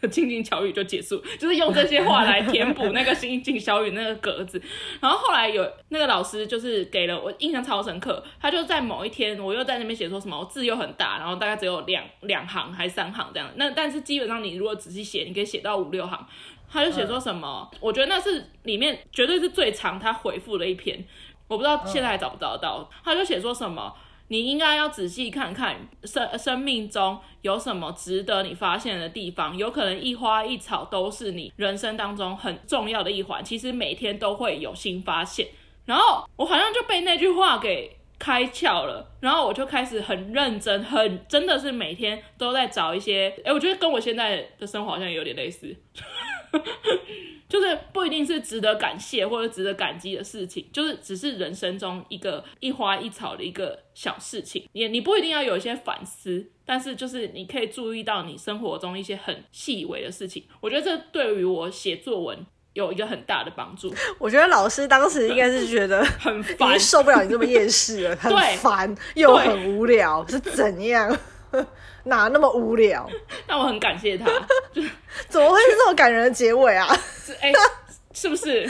[0.09, 4.61] 心情小语就结束，就是用这些话来填补那个心情小语那个格子。
[5.01, 13.51] 然后后来有那个老师就是给了我印象超深刻，他就在某一天，我又在那边写说什么，我字又很大，然后大概只有两两行还是三行这样。
[13.57, 16.27] 那但是基本上你如果仔细写，你可以写到五六行。
[16.73, 21.05] 他就写说什么，我觉得那是里面绝对是最长他回复的一篇，
[21.49, 22.89] 我不知道现在还找不找得到。
[23.03, 23.93] 他就写说什么。
[24.31, 33.45] 你应该要仔细看看生生命中有什么值得你发现的地方，有可能一花一草都是你人生当中很重要的一环。
[33.45, 35.49] 其实每天都会有新发现，
[35.85, 45.75] 然后我好像就被那句话给开窍了，然后我就开始很认真，很真的是每天都在找一些，诶，我觉得跟我现在的生活好像有点类似。
[47.49, 54.69] 就是不一定是值得感谢或者值得感激的事情，就是只是人生中一个一花一草的一个小事情。
[54.73, 60.45] 你你不一定要有一些反思，但是就是你可以注意到你生活中一些很细微的事情。
[60.61, 63.93] 我觉得这对于我写作文有一个很大的帮助。
[64.19, 71.19] 我觉得老师当时应该是觉得 很烦，受不了你这么厌世了，很烦又很无聊，是怎样？
[72.05, 73.09] 哪那么无聊？
[73.47, 74.27] 那我很感谢他，
[74.73, 74.83] 就
[75.29, 76.87] 怎么会是这么感人的结尾啊？
[77.41, 77.55] 哎、欸，
[78.13, 78.69] 是不是？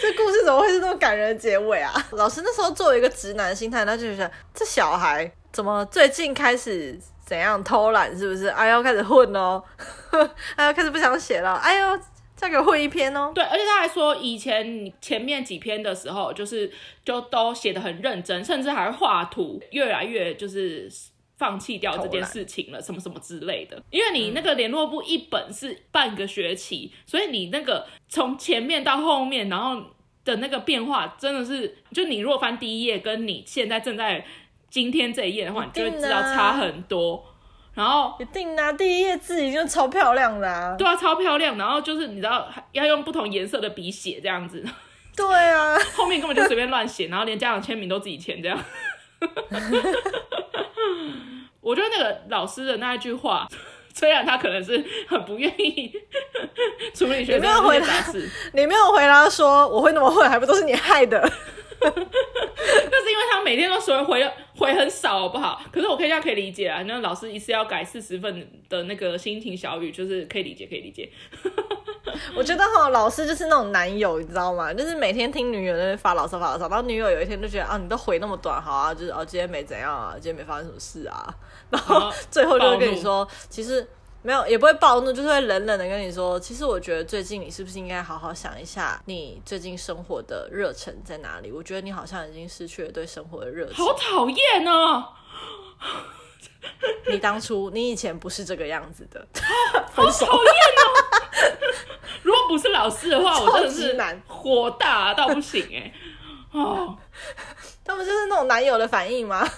[0.00, 1.92] 这故事怎么会是这么感人的结尾啊？
[2.12, 8.16] 老师那时候作为一个直男心态，他就觉得这小孩怎么最近开始怎样偷懒？
[8.16, 8.46] 是不是？
[8.48, 9.62] 哎呦，开始混哦！
[10.56, 11.54] 哎呦，开始不想写了！
[11.54, 11.98] 哎呦，
[12.36, 13.32] 再给我混一篇哦！
[13.34, 16.70] 对，而且他还说，以前你前面几篇的时候，就是
[17.04, 20.88] 就都写的很认真，甚至还会画图，越来越就是。
[21.38, 23.78] 放弃掉这件事情了，什么什么之类的。
[23.90, 29.78] 因为你那个联络簿一本是半个学期，嗯、所以你那个从前面到后面，然后
[30.24, 34.24] 的那个变化真的是，就你如果翻第一页，跟你现在正在
[34.70, 37.22] 今天这一页的话，你就会知道差很多。
[37.76, 40.76] 然后一定啊，第一页字已经超漂亮啦，啊。
[40.78, 41.58] 对啊，超漂亮。
[41.58, 44.64] 然后就是你知道要用不同颜色的笔写这样子。
[45.14, 48.58] 对啊，后面根本就随便乱写，然后连家长签名都自己签这样。
[51.60, 53.46] 我觉得那个老师的那一句话，
[53.92, 55.92] 虽然他可能是很不愿意
[56.94, 61.30] 处理学生的杂事，你没有回答说我会那么混，还不都是你害的。
[61.82, 65.60] 那是因为他每天都说回回很少，好不好？
[65.72, 66.82] 可是我可以这样可以理解啊。
[66.82, 71.10] 那老师一次要改四十份的那个心情小语，就是可以理解，可以理解。
[72.34, 74.72] 我觉得哈，老师就是那种男友，你知道吗？
[74.72, 81.34] 就是每天听女友那边发牢骚发牢骚，然后女友有一天就觉得啊，你都回那么短，好啊，就是哦、啊，今天没怎样啊，今天没发生什么事啊，
[81.70, 83.86] 然后最后就会跟你说，其实。
[84.26, 91.52] 没有，也不会暴怒，就是会冷冷的跟你说，其实我觉得最近你是不是应该好好想一下，你最近生活的热忱在哪里？
[91.52, 93.76] 我觉得你好像已经失去了对生活的热情。
[93.76, 95.12] 好讨厌哦！
[97.08, 99.24] 你当初，你以前不是这个样子的，
[99.92, 100.52] 好讨厌
[100.82, 100.82] 哦！
[102.24, 105.92] 如果不是老师的话，我真的是火大到不行哎！
[106.50, 106.98] 哦，
[107.84, 109.48] 他们就是那种男友的反应吗？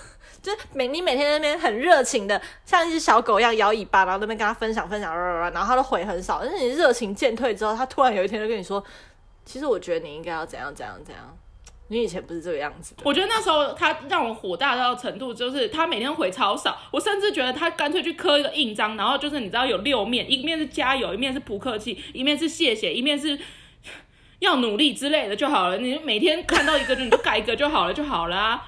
[0.42, 5.14] 就每你每天在那边很热情的，像一只小狗一样摇尾巴，然后那边跟他分享分享，
[5.52, 6.40] 然后他都回很少。
[6.42, 8.82] 但是你热情渐退之后，他突然有一天就跟你说
[9.44, 11.36] ：“其实我觉得你应该要怎样怎样怎样。”
[11.90, 12.94] 你以前不是这个样子。
[13.02, 16.76] 我觉得那时候他让我火大到程度，就是他每天回超少。
[16.90, 23.38] 我甚至觉得他干脆去刻一个印章，然后就是你知道有六面，一面是加油，一面是不客气，一面是谢谢，一面是
[24.40, 25.78] 要努力之类的就好了。
[25.78, 28.62] 你每天看到一个就你就改一个就好了就好了啊。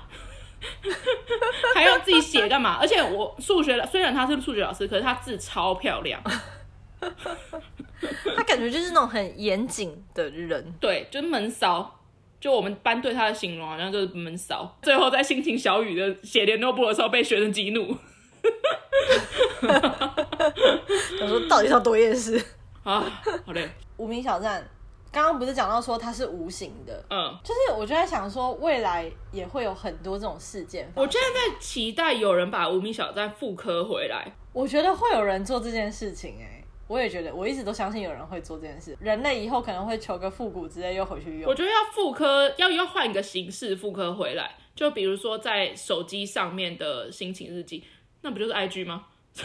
[1.74, 2.78] 还要自己写干嘛？
[2.80, 6.22] 而且我数学虽然他是数学老师，可是他字超漂亮。
[8.36, 11.96] 他感觉就是那种很严谨的人，对，就是闷骚。
[12.38, 14.78] 就我们班对他的形容好像就是闷骚。
[14.82, 17.96] 最后在心情小雨的写联络簿的时候被学生激怒。
[21.20, 22.42] 我说到底要多厌世
[22.82, 23.04] 啊？
[23.44, 24.66] 好嘞，无名小站。
[25.12, 30.90] 刚刚不是讲到说它是无形的，嗯，就是我就在想说，未来也会有很多这种事件。
[30.94, 34.32] 我现在在期待有人把无名小站复刻回来。
[34.52, 38.96] 我觉得会有人做这件事情，哎，我也觉得，我一直都相信有人会做这件事。
[39.00, 41.48] 人类以后可能会求个复古之类，又回去用。
[41.50, 47.84] 我觉得要复刻，要要换一个形式复刻回来，就比如说在手机上面的心情日记，
[48.22, 49.06] 那不就是 IG 吗？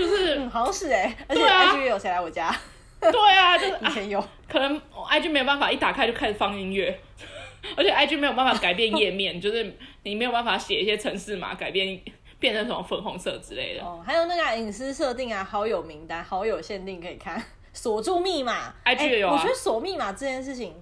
[0.00, 2.54] 就是、嗯、好像是哎、欸，而且 IG 有谁来我家？
[3.00, 6.98] 对啊，就是 以前有、啊，可能 IG 没有办法一打开就开始放音乐，
[7.76, 12.00] 而且 IG 没有办法改变页面， 就是你没有办法写一些程式码改变
[12.38, 13.84] 变成什么粉红色之类的。
[13.84, 17.42] 哦，还有那个隐私设定啊，好友名单、好友限定可以看，
[17.72, 19.34] 锁住密码，IG 也有啊。
[19.34, 20.74] 我觉得锁密码这件事情，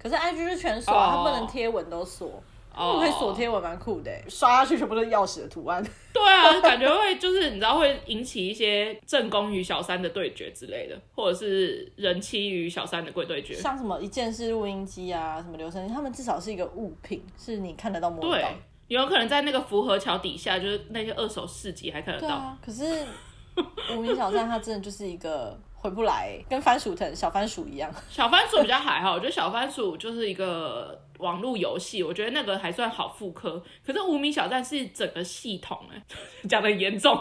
[0.00, 2.42] 可是 IG 是全锁，它、哦、不能贴文都锁。
[2.80, 5.84] 哦，可以锁贴文蛮酷的，刷下去全部都是钥匙的图案。
[6.12, 13.54] 对啊，感觉会就是你知道会引起一些正宫与小三的对决之类的，或者是人妻与小三的贵对决。
[13.54, 18.48] 像什么一键式录音机啊，什么留声机，他们至少是一个物品，是你看得到摸得到。
[18.48, 18.56] 对，
[18.88, 22.34] 有可能在那个福和桥底下，就是那些二手市集还看得到。
[22.34, 22.84] 啊、可是
[23.94, 25.58] 无名小站它真的就是一个。
[25.80, 27.90] 回不来，跟番薯藤小番薯一样。
[28.10, 33.62] 小番薯比较还好，我觉得小番薯就是一个网络游戏，我觉得那个还算好复刻。
[33.86, 36.02] 可是无名小站是整个系统，哎，
[36.46, 37.18] 讲的严重。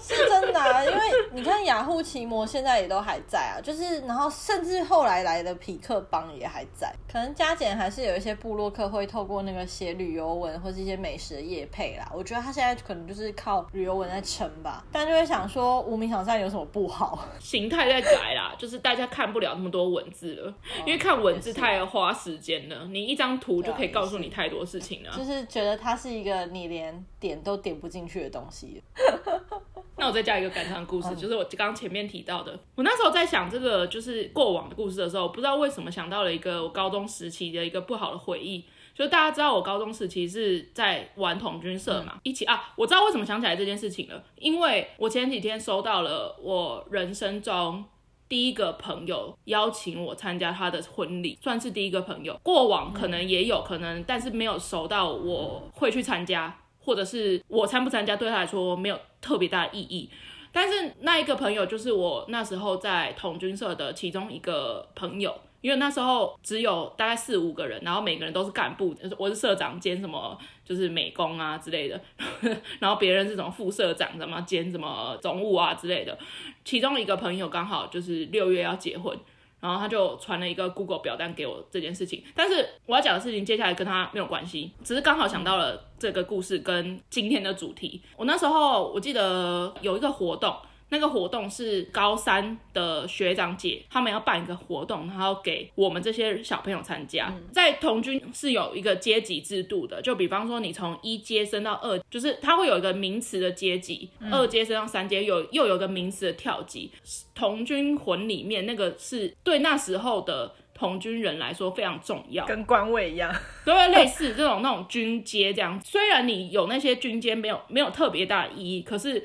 [0.00, 1.00] 是真的啊，因为
[1.32, 12.10] 你看雅虎奇摩现在也都还在啊，就是然后甚至后来来的匹克邦也还在，可能加减还是有一些部落客会透过那个写旅游文或是一些美食的业配啦。
[12.14, 17.26] 我觉得他现在可能就是靠旅游文在撑吧，但就会想说无名小站有什么不好？
[17.38, 20.54] 形态在改啦， 就是大家看不了那么多文字了，
[20.86, 28.82] 因为看文字太花时间了，你一张图就可以告诉你太多事情了，就是觉得它是一个你连点都点不进去的东西。
[30.00, 32.58] 那我再加一个感伤故事，就是我刚刚前面提到的。
[32.74, 38.64] 我那时候在想这个就是过往的故事的时候，不知道为什么想到了一个我高中时期的一个不好的回忆。
[38.92, 47.84] 就是大家知道我高中时期是在玩童军社嘛，一起啊，我知道为什么想起来这件事情了，因为我前几天收到了我人生中
[48.28, 52.38] 第一个朋友邀请我参加他的婚礼，算是第一个朋友。
[52.42, 56.54] 过往可能也有可能，但是没有熟到我会去参加。
[56.82, 60.08] 或者是我参不参加对他来说没有特别大的意义，
[60.52, 72.00] 但是那一个朋友就是我那时候在童军社的其中一个朋友，因为那时候只有大概四五个人，然后每个人都是干部，我是社长兼什么就是美工啊之类的，
[72.80, 76.18] 然后别人是什么副社长什么兼什么总务啊之类的，
[76.64, 79.16] 其中一个朋友刚好就是六月要结婚。
[79.60, 82.24] 然后他就传了一个 Google 表单给我这件事情。
[82.34, 88.02] 但是我要讲的事情接下来跟他没有关系，只是刚好想到了这个故事跟今天的主题。
[88.16, 90.54] 我那时候我记得有一个活动。
[90.90, 97.28] 那个活动是高三的学长姐，他们要办一个活动，然后给我们这些小朋友参加。
[97.30, 106.90] 嗯、在童军是有一个阶级制度的，就比方说你从一阶升到二，就是它会有一个名词的阶级，嗯、二阶升到三阶，有又有一个名词的跳级。
[107.34, 113.32] 童军魂里面那个是对那时候的童军人来说非常重要，跟官位一样，
[113.64, 115.80] 对，类似这种那种军阶这样。
[115.84, 119.24] 虽然你有那些军阶没有没有特别大的意义，可是。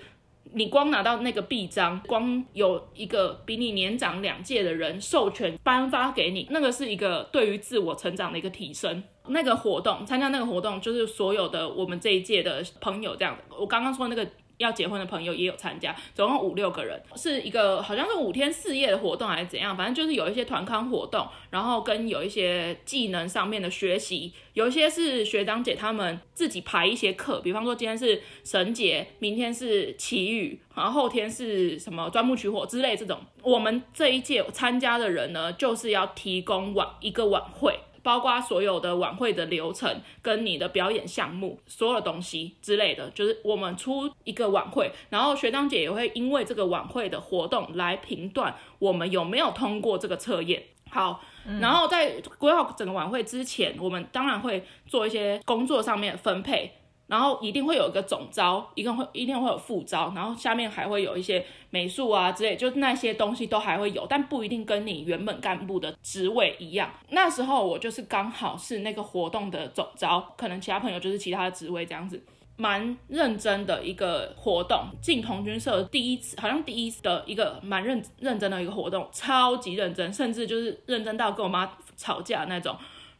[0.55, 9.03] 你光拿到那个臂章，光有一个比你年长两届的人授权颁发给你，那个是一个对于自我成长的一个提升。
[9.27, 13.37] 那个活动，参加那个活动，就是所有的我们这一届的朋友这样。
[13.59, 14.25] 我刚刚说那个。
[14.57, 33.19] 要结婚的朋友也有参加，总共五六个人，是一个好像是五天四夜的活动还是怎样，反正就是有一些团康活动，然后跟有一些技能上面的学习，有一些是学长姐他们自己排一些课，比方说今天是绳结，明天是祈雨，然后后天是什么钻木取火之类这种。
[33.41, 37.77] 我们这一届参加的人呢，就是要提供晚一个晚会。
[38.05, 50.61] 包括所有的晚会的流程跟你的表演项目，所有东西之类的，就是我们出一个晚会，然后学长姐也会因为这个晚会的活动来评断我们有没有通过这个测验。
[50.91, 51.19] 好，
[51.59, 56.71] 然后在规划整个晚会之前，我们当然会做一些工作上面的分配。
[57.07, 66.91] 然后一定会有一个总招，一定会一定会有副招，然后下面还会有一些美术啊之类，就那些东西都还会有，但不一定跟你原本干部的职位一样。
[67.09, 72.19] 那时候我就是刚好是那个活动的总招，可能其他朋友就是其他的职位这样子，
[72.57, 74.85] 蛮认真的一个活动。
[74.99, 82.75] 进童军社第一次，好像第一次的一个蛮认认真的一个活动，超级认真，甚至就是认真到跟我妈吵架那种。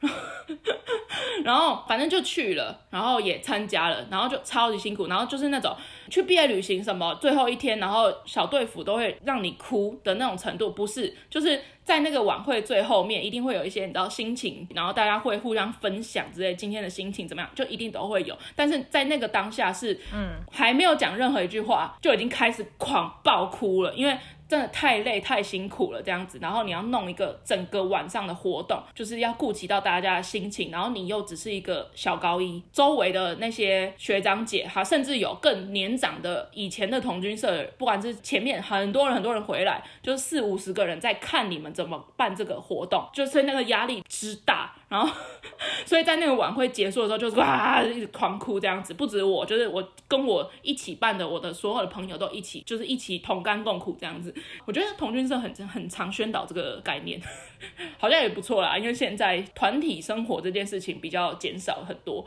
[1.44, 5.76] 然后反正就去了，然后也参加了，然后就超级辛苦，然后就是那种
[6.10, 24.18] 去毕业旅行什么最后一天，然后小队服都会让你哭的那种程度，不是，就是在那个晚会最后面一定会有一些你知道心情，然后大家会互相分享之类今天的心情怎么样，就一定都会有，但是在那个当下是，嗯，还没有讲任何一句话就已经开始狂爆哭了，因为。
[24.48, 44.76] 真的太累太辛苦了，这样子，然后你要弄一个整个晚上的活动，就是要顾及到大家的心情，然后你又只是一个小高一，周围的那些学长姐哈，甚至有更年长的以前的同军社，不管是前面很多人很多人回来，就是四五十个人在看你们怎么办这个活动，就是那个压力之大。
[44.96, 45.14] 然后，
[45.86, 48.94] 所以在那个晚会结束的时候，就是哇，一直狂哭这样子。
[48.94, 54.34] 不止我，就是我跟我一起办的，我的所有的朋友都一起，就是一起同甘共苦这样子。
[54.64, 57.20] 我觉得童军社很很常宣导这个概念，
[58.00, 58.78] 好像也不错啦。
[58.78, 62.26] 因为现在团体生活这件事情比较减少很多。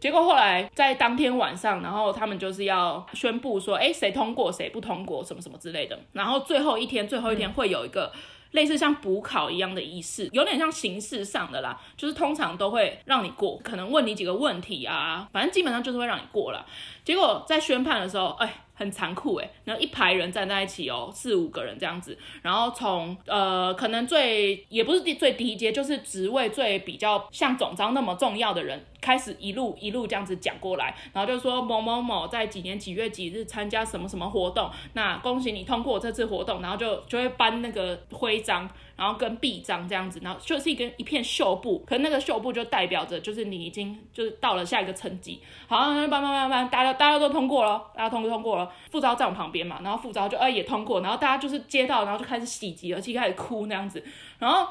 [0.00, 5.96] 结果后来在当天晚上，然后他们就是要宣布说，哎，谁通过，谁不通过，什么什么之类的。
[6.12, 8.10] 然后最后一天，最后一天会有一个。
[8.52, 16.64] 类似像补考一样的仪式，有点像形式上的啦，就是通常都会让你过，可能问你几个问题啊，反正基本上就是会让你过了。
[17.04, 18.52] 结果在宣判的时候，哎。
[18.80, 38.66] 很残酷诶，然后一排人站在一起哦，四五个人这样子，然后从呃可能最也不是第最低阶，就是职位最比较像总章那么重要的人开始一路一路这样子讲过来，然后就说某某某在几年几月几日参加什么什么活动，那恭喜你通过这次活动，然后就就会颁那个徽章。
[39.00, 45.40] 然后跟臂章这样子，然后就是一根一片袖布，可是那个袖布就代表着就是你已经就是到了下一个层级。
[45.66, 48.70] 好，慢慢慢慢慢，大家大家都通过了，大家通过通过了。
[48.90, 54.04] 副招在我旁边嘛，然后副招就哎也通过，然后大家就是接到，然后就开始喜极而泣，开始哭那样子。
[54.38, 54.68] 然后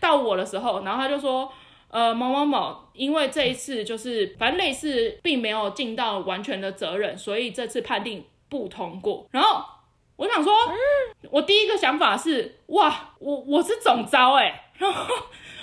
[0.00, 1.52] 到我的时候，然后他就说，
[1.90, 9.26] 呃某某某，因为这一次就是反正类似并没有尽到完全的责任，所以这次判定不通过。
[9.30, 9.62] 然后。
[10.20, 10.52] 我想说，
[11.30, 15.14] 我第一个想法是，哇，我我是总招哎，然后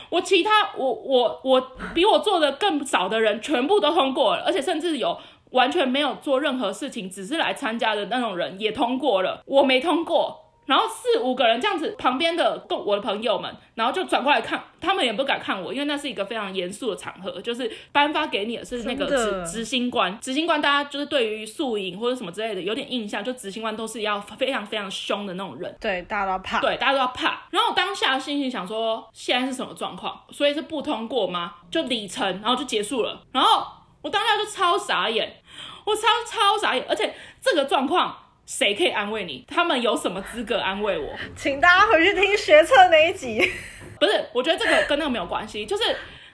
[0.09, 1.61] 我其他我我我
[1.93, 5.15] 比我做的更少的人全部都通过了，而且甚至有
[5.51, 10.46] 完全没有做任何事情，只是来参加的那种人也通过了，我没通过。
[10.67, 27.47] 然后四五个人这样子，旁边的共我的朋友们，然后就转过来看，他们也不敢看我，因为那是一个非常严肃的场合，就是颁发给你的是那个执执行官，执行官大家就是对于宿营或者什么之类的有点印象，就执行官都是要非常非常凶的那种人，对，大家都要怕，对，大家都要怕。
[27.49, 30.21] 然后我当下心情想说，现在是什么状况？
[30.31, 31.55] 所以是不通过吗？
[31.71, 33.21] 就里程，然后就结束了。
[33.31, 33.65] 然后
[34.01, 35.41] 我当下就超傻眼，
[35.85, 38.15] 我超超傻眼，而且这个状况。
[38.47, 39.45] 谁可以安慰你？
[39.47, 41.13] 他们有什么资格安慰我？
[41.37, 43.39] 请大家回去听学测那一集。
[43.99, 45.83] 不是，我觉得这个跟那个没有关系，就是。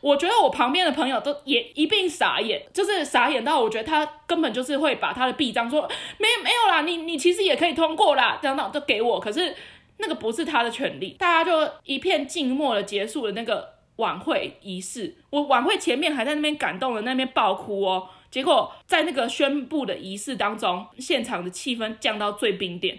[0.04, 9.56] 我觉得我旁边的朋友都也一并傻眼，就是傻眼到我觉得他根本就是会把他的臂章说没有没有啦，你你其实也可以通过啦，这样都给我，可是
[10.00, 11.12] 那个不是他的权利。
[11.18, 15.16] 大家就一片静默的结束了那个晚会仪式。
[15.30, 22.98] 我晚会前面还在那边感动的那边爆哭哦，结果在那个宣布的仪式当中，现场的气氛降到最冰点。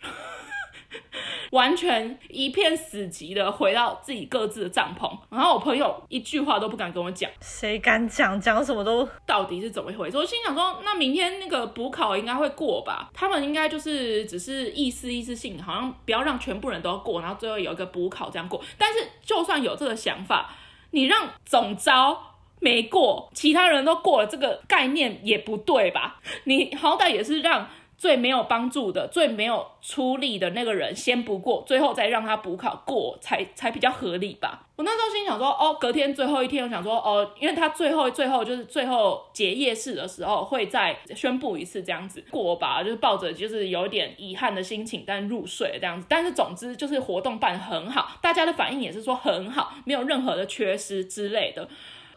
[1.50, 8.40] 完全一片死寂的回到自己各自的帐篷，然后我朋友一句话都不敢跟我讲，谁敢讲？
[8.40, 10.16] 讲什么都到底是怎么一回事？
[10.16, 13.10] 我心想说，那明天那个补考应该会过吧？
[13.12, 18.62] 他们应该就是只是意思意思性，好像不要让全部人都过，然后最后有一个补考这样过。
[18.78, 20.54] 但是就算有这个想法，
[20.92, 26.20] 你让总招没过，其他人都过了，这个概念也不对吧？
[26.44, 27.68] 你好歹也是让。
[27.98, 34.66] 最没有帮助的、最没有出力的那个人先不过，最后再让他补考过，才才比较合理吧。
[34.76, 46.06] 我那时候心想说，哦，隔天最后一天，我想说，哦，因为他最后最后就是最后结业式的时候会再宣布一次这样子过吧，就是抱着就是有点遗憾的心情，但入睡这样子。
[46.06, 51.66] 但是总之就是活动办很好，大家的反应也是说很好，没有任何的缺失之类的。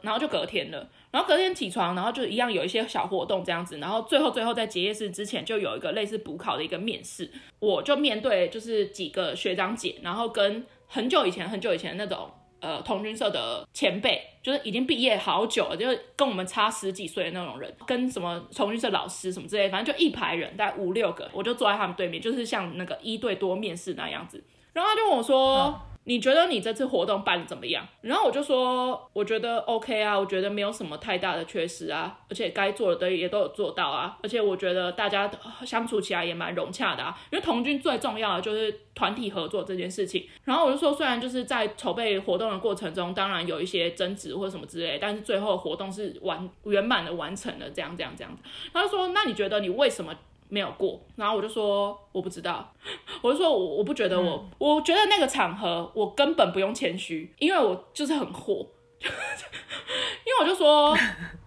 [0.02, 0.88] 然后就隔天了。
[1.12, 12.30] 然后隔天起床，然后就一样有一些小活动这样子，然后最后最后在结业式之前就有一个类似补考的一个面试，我就面对就是几个学长姐，然后跟很久以前很久以前那种
[12.60, 24.44] 呃同军社的前辈，就是已经毕业好久了，就是跟我们差十几岁的那种人，跟什么同军社老师什么之类，反正就一排人，大概五六个，我就坐在他们对面，就是像那个一对多面试那样子，
[24.74, 25.82] 然后他就问我说。
[26.10, 27.88] 你觉得你这次活动办得怎么样？
[28.02, 35.30] 然后我就说，我觉得 OK 啊，我觉得没有什么太大的缺失啊，而且该做的也都有做到啊，而且我觉得大家
[35.64, 40.28] 相处起来也蛮融洽的啊，因为童军最重要的就是团体合作这件事情。
[40.46, 48.36] 然后我就说，虽然就是在筹备活动的过程中，当然有一些争执或者什么之类，但是最后活动是完圆满的完成了，这样这样这样。
[48.74, 50.12] 他就说，那你觉得你为什么？
[50.50, 52.74] 没有过，然后我就说我不知道，
[53.22, 58.66] 我就说我我不觉得我，嗯、我觉得那个场合我根本不用谦虚，因为我就是很火，
[59.00, 60.98] 因为我就说，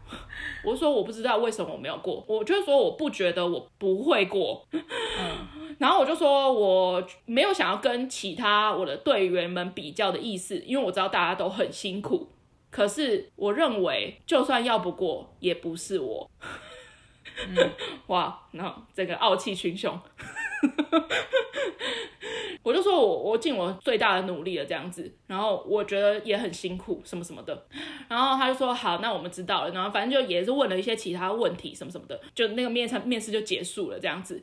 [0.65, 12.29] 我就说我不知道为什么我没有过，我就说我不觉得我不会过，嗯、然后我就说我没有想要跟其他我的队员们比较的意思，因为我知道大家都很辛苦，
[12.71, 16.31] 可是我认为就算要不过也不是我。
[17.49, 17.71] 嗯、
[18.09, 19.99] 哇，然后这个傲气群雄，
[22.63, 27.67] 我就说我我尽我最大的努力了这样子，然后我觉得也很辛苦什么什么的，
[28.09, 34.41] 然后他就说好，那我们知道了，然后反正就也是问了一些其他问题什么什么的，就那个面试面试就结束了这样子，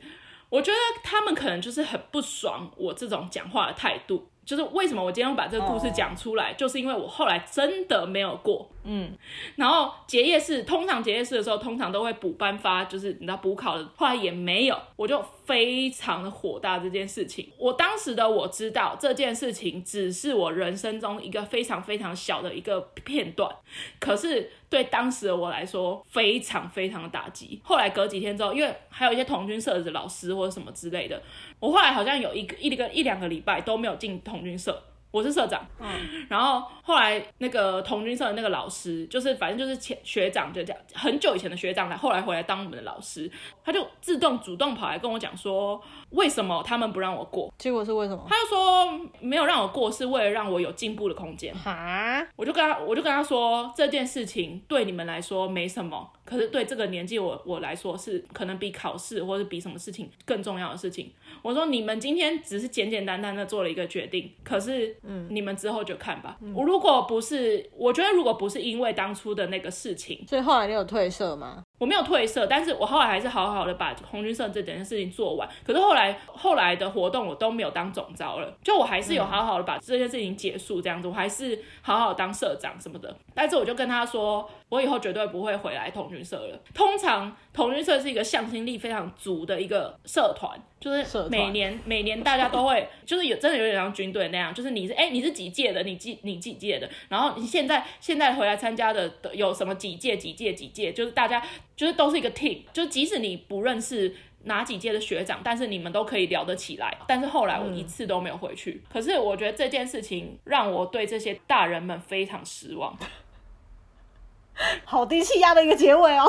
[0.48, 4.28] 我觉得他们可能就是很不爽我这种讲话的态度。
[4.50, 6.58] 就是为什么我今天会把这个故事讲出来，oh.
[6.58, 9.16] 就是因为我后来真的没有过，嗯，
[9.54, 17.48] 然后结业式通常结业式的时候，通常都会补班发，就是你知道补考的，后来也没有，我就非常的火大这件事情。
[17.58, 23.54] 我当时的我知道这件事情只是我人生中一个非常非常小的一个片段，
[24.00, 27.60] 可是对当时的我来说非常非常的打击。
[27.64, 31.20] 后来隔几天之后，因为还有一些童军社的老师或者什么之类的。
[31.58, 35.66] 我后来好像有一个一个一两个礼拜都没有进童军社，我是社长。
[35.78, 43.30] 嗯，然后后来那个同军社的那个老师，就是反正就是前学长，就这样很久以前的学长来，后来回来当我们的老师，
[43.64, 45.80] 他就自动主动跑来跟我讲说，
[46.10, 47.52] 为什么他们不让我过？
[47.58, 48.24] 结果是为什么？
[48.28, 51.54] 他就说没有让我过，是为了让我有进步的空间。
[51.54, 56.10] 哈，我就跟他我就跟他说，这件事情对你们来说没什么。
[56.24, 61.10] 可是对这个年纪我我来说是可能比考试或者比什么事情更重要的事情。
[61.42, 66.38] 我说你们今天只是简简单单的做了一个决定，可是嗯，你们之后就看吧。
[66.54, 71.62] 我、嗯、如果不是，我觉得如果不是因为当初的那个事情，所以后来你有退社吗？
[71.80, 75.48] 我没有退社，但是我后来还是好好的把红军社这件事情做完。
[75.64, 83.16] 可是后来后来的活动我都没有当总招了，就我还是有好好的把这件事情结束这样子，我还是好好当社长什么的。
[83.34, 86.60] 但是我就跟他说，我以后绝对不会回来童军社了。
[86.74, 101.42] 通常童军社是一个向心力非常足的一个社团，就是每年每年大家都会，就是有真的有点像军队那样，就是你是哎、欸、你是几届的，你几你几届的，然后你现在现在回来参加的有什么几届几届几届，就是大家。
[101.80, 104.14] 就是都是一个 team，就即使你不认识
[104.44, 106.94] 哪几届的学长，但是你们都可以聊得起来。
[107.08, 108.72] 但是后来我一次都没有回去。
[108.72, 112.94] 嗯、可是我觉得这件事情让我对这些大人们非常失望。
[114.84, 116.26] 好低气压的一个结尾哦。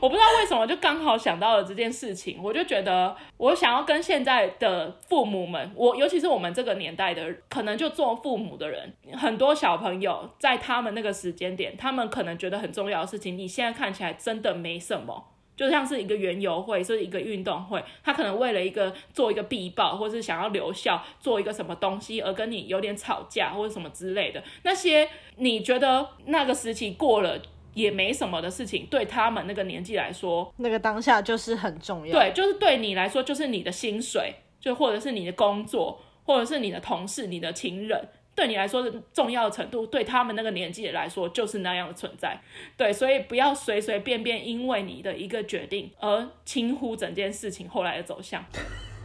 [0.00, 15.28] 我不知道为什么就刚好想到了这件事情，我就觉得我想要跟现在的父母们，我尤其是我们这个年代的，可能就做父母的人，很多小朋友在他们那个时间点，他们可能觉得很重要的事情，你现在看起来真的没什么。
[15.56, 24.42] 就像是一个园游会，是一个运动会，他可能为了一个做一个必报，或是想要留校做一个什么东西，而跟你有点吵架或者什么之类的。
[24.64, 27.40] 那些你觉得那个时期过了
[27.76, 32.18] 也没什么的事情，对他们那个年纪来说，那个当下就是很重要。
[32.18, 38.08] 对，就是对你来说，就是你的薪水，就或者是你的工作，或者是你的同事、你的情人。
[38.34, 42.38] 对你来说的重要的程度，对他们那个年纪来说就是那样的存在。
[42.76, 48.44] 对，所以不要随随便便因为你的一个决定而轻忽整件事情后来的走向。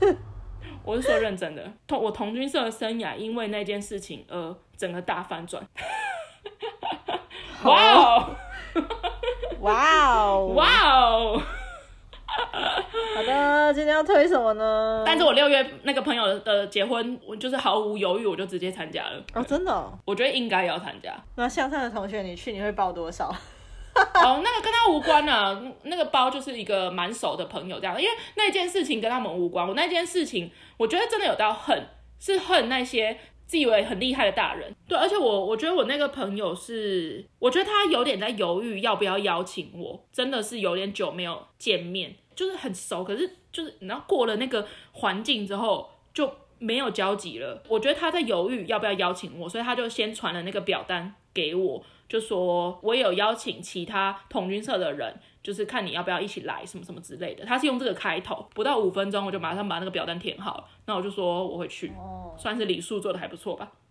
[0.83, 5.65] 我是说认真的，同我同军社的生涯因为那件事情而整个大反转。
[7.63, 8.35] 哇哦！
[9.59, 10.53] 哇哦！
[10.55, 11.41] 哇哦！
[13.13, 15.03] 好的，今天要推什么呢？
[15.05, 19.21] 但是我六月那个朋友的结婚，我就是毫无犹豫，我就直接参加了。
[19.33, 19.91] 哦，真的哦？
[20.05, 21.13] 我觉得应该要参加。
[21.35, 23.27] 那向上的同学，你去你会报多少？
[23.93, 29.67] 哦，那个跟他无关啊，那个包就是一个蛮熟的朋友这样，因为那件事情跟他们无关。
[29.67, 31.85] 我那件事情，我觉得真的有到恨，
[32.17, 33.19] 是恨那些
[33.51, 34.73] 自以为很厉害的大人。
[34.87, 42.15] 对，而且我我觉得我那个朋友是，我觉得他有点在犹豫要不要邀请我，真的是有点久没有见面。
[42.33, 47.61] 就是很熟，可是就是然后过了那个环境之后就没有交集了。
[47.67, 57.45] 我觉得他在犹豫要不要邀请我，所以他就先传了那个表单给我，就说我有邀请其他同军社的人，就是看你要不要一起来什么什么之类的。
[57.45, 60.65] 他是用这个开头，不到五分钟我就马上把那个表单填好了。
[60.85, 61.91] 那我就说我会去，
[62.37, 63.71] 算是礼数做的还不错吧。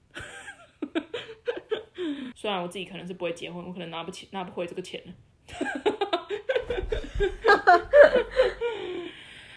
[2.35, 5.03] 虽然我自己可能是不会结婚，我可能拿不起拿不回这个钱。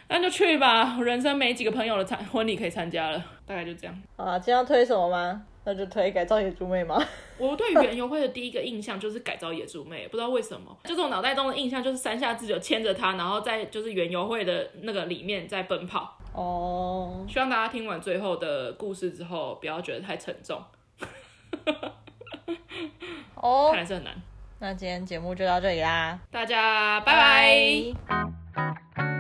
[0.10, 4.04] 那就去吧，人生没几个朋友的参婚礼可以参加了，大概就这样。
[4.16, 5.46] 啊，今天要推什么吗？
[5.66, 7.02] 那就推改造野猪妹吗？
[7.38, 16.18] 我对园游会的第一个印象就是改造野猪妹，不知道为什么，就这种脑袋中的印象就是山下智久牵着她，然后在就是园游会的那个里面在奔跑。
[16.34, 20.62] 哦，希望大家听完最后的故事之后，不要觉得太沉重。
[23.36, 24.14] 哦，看来是很难。
[24.60, 27.94] 那今天节目就到这里啦，大家拜
[28.56, 29.13] 拜。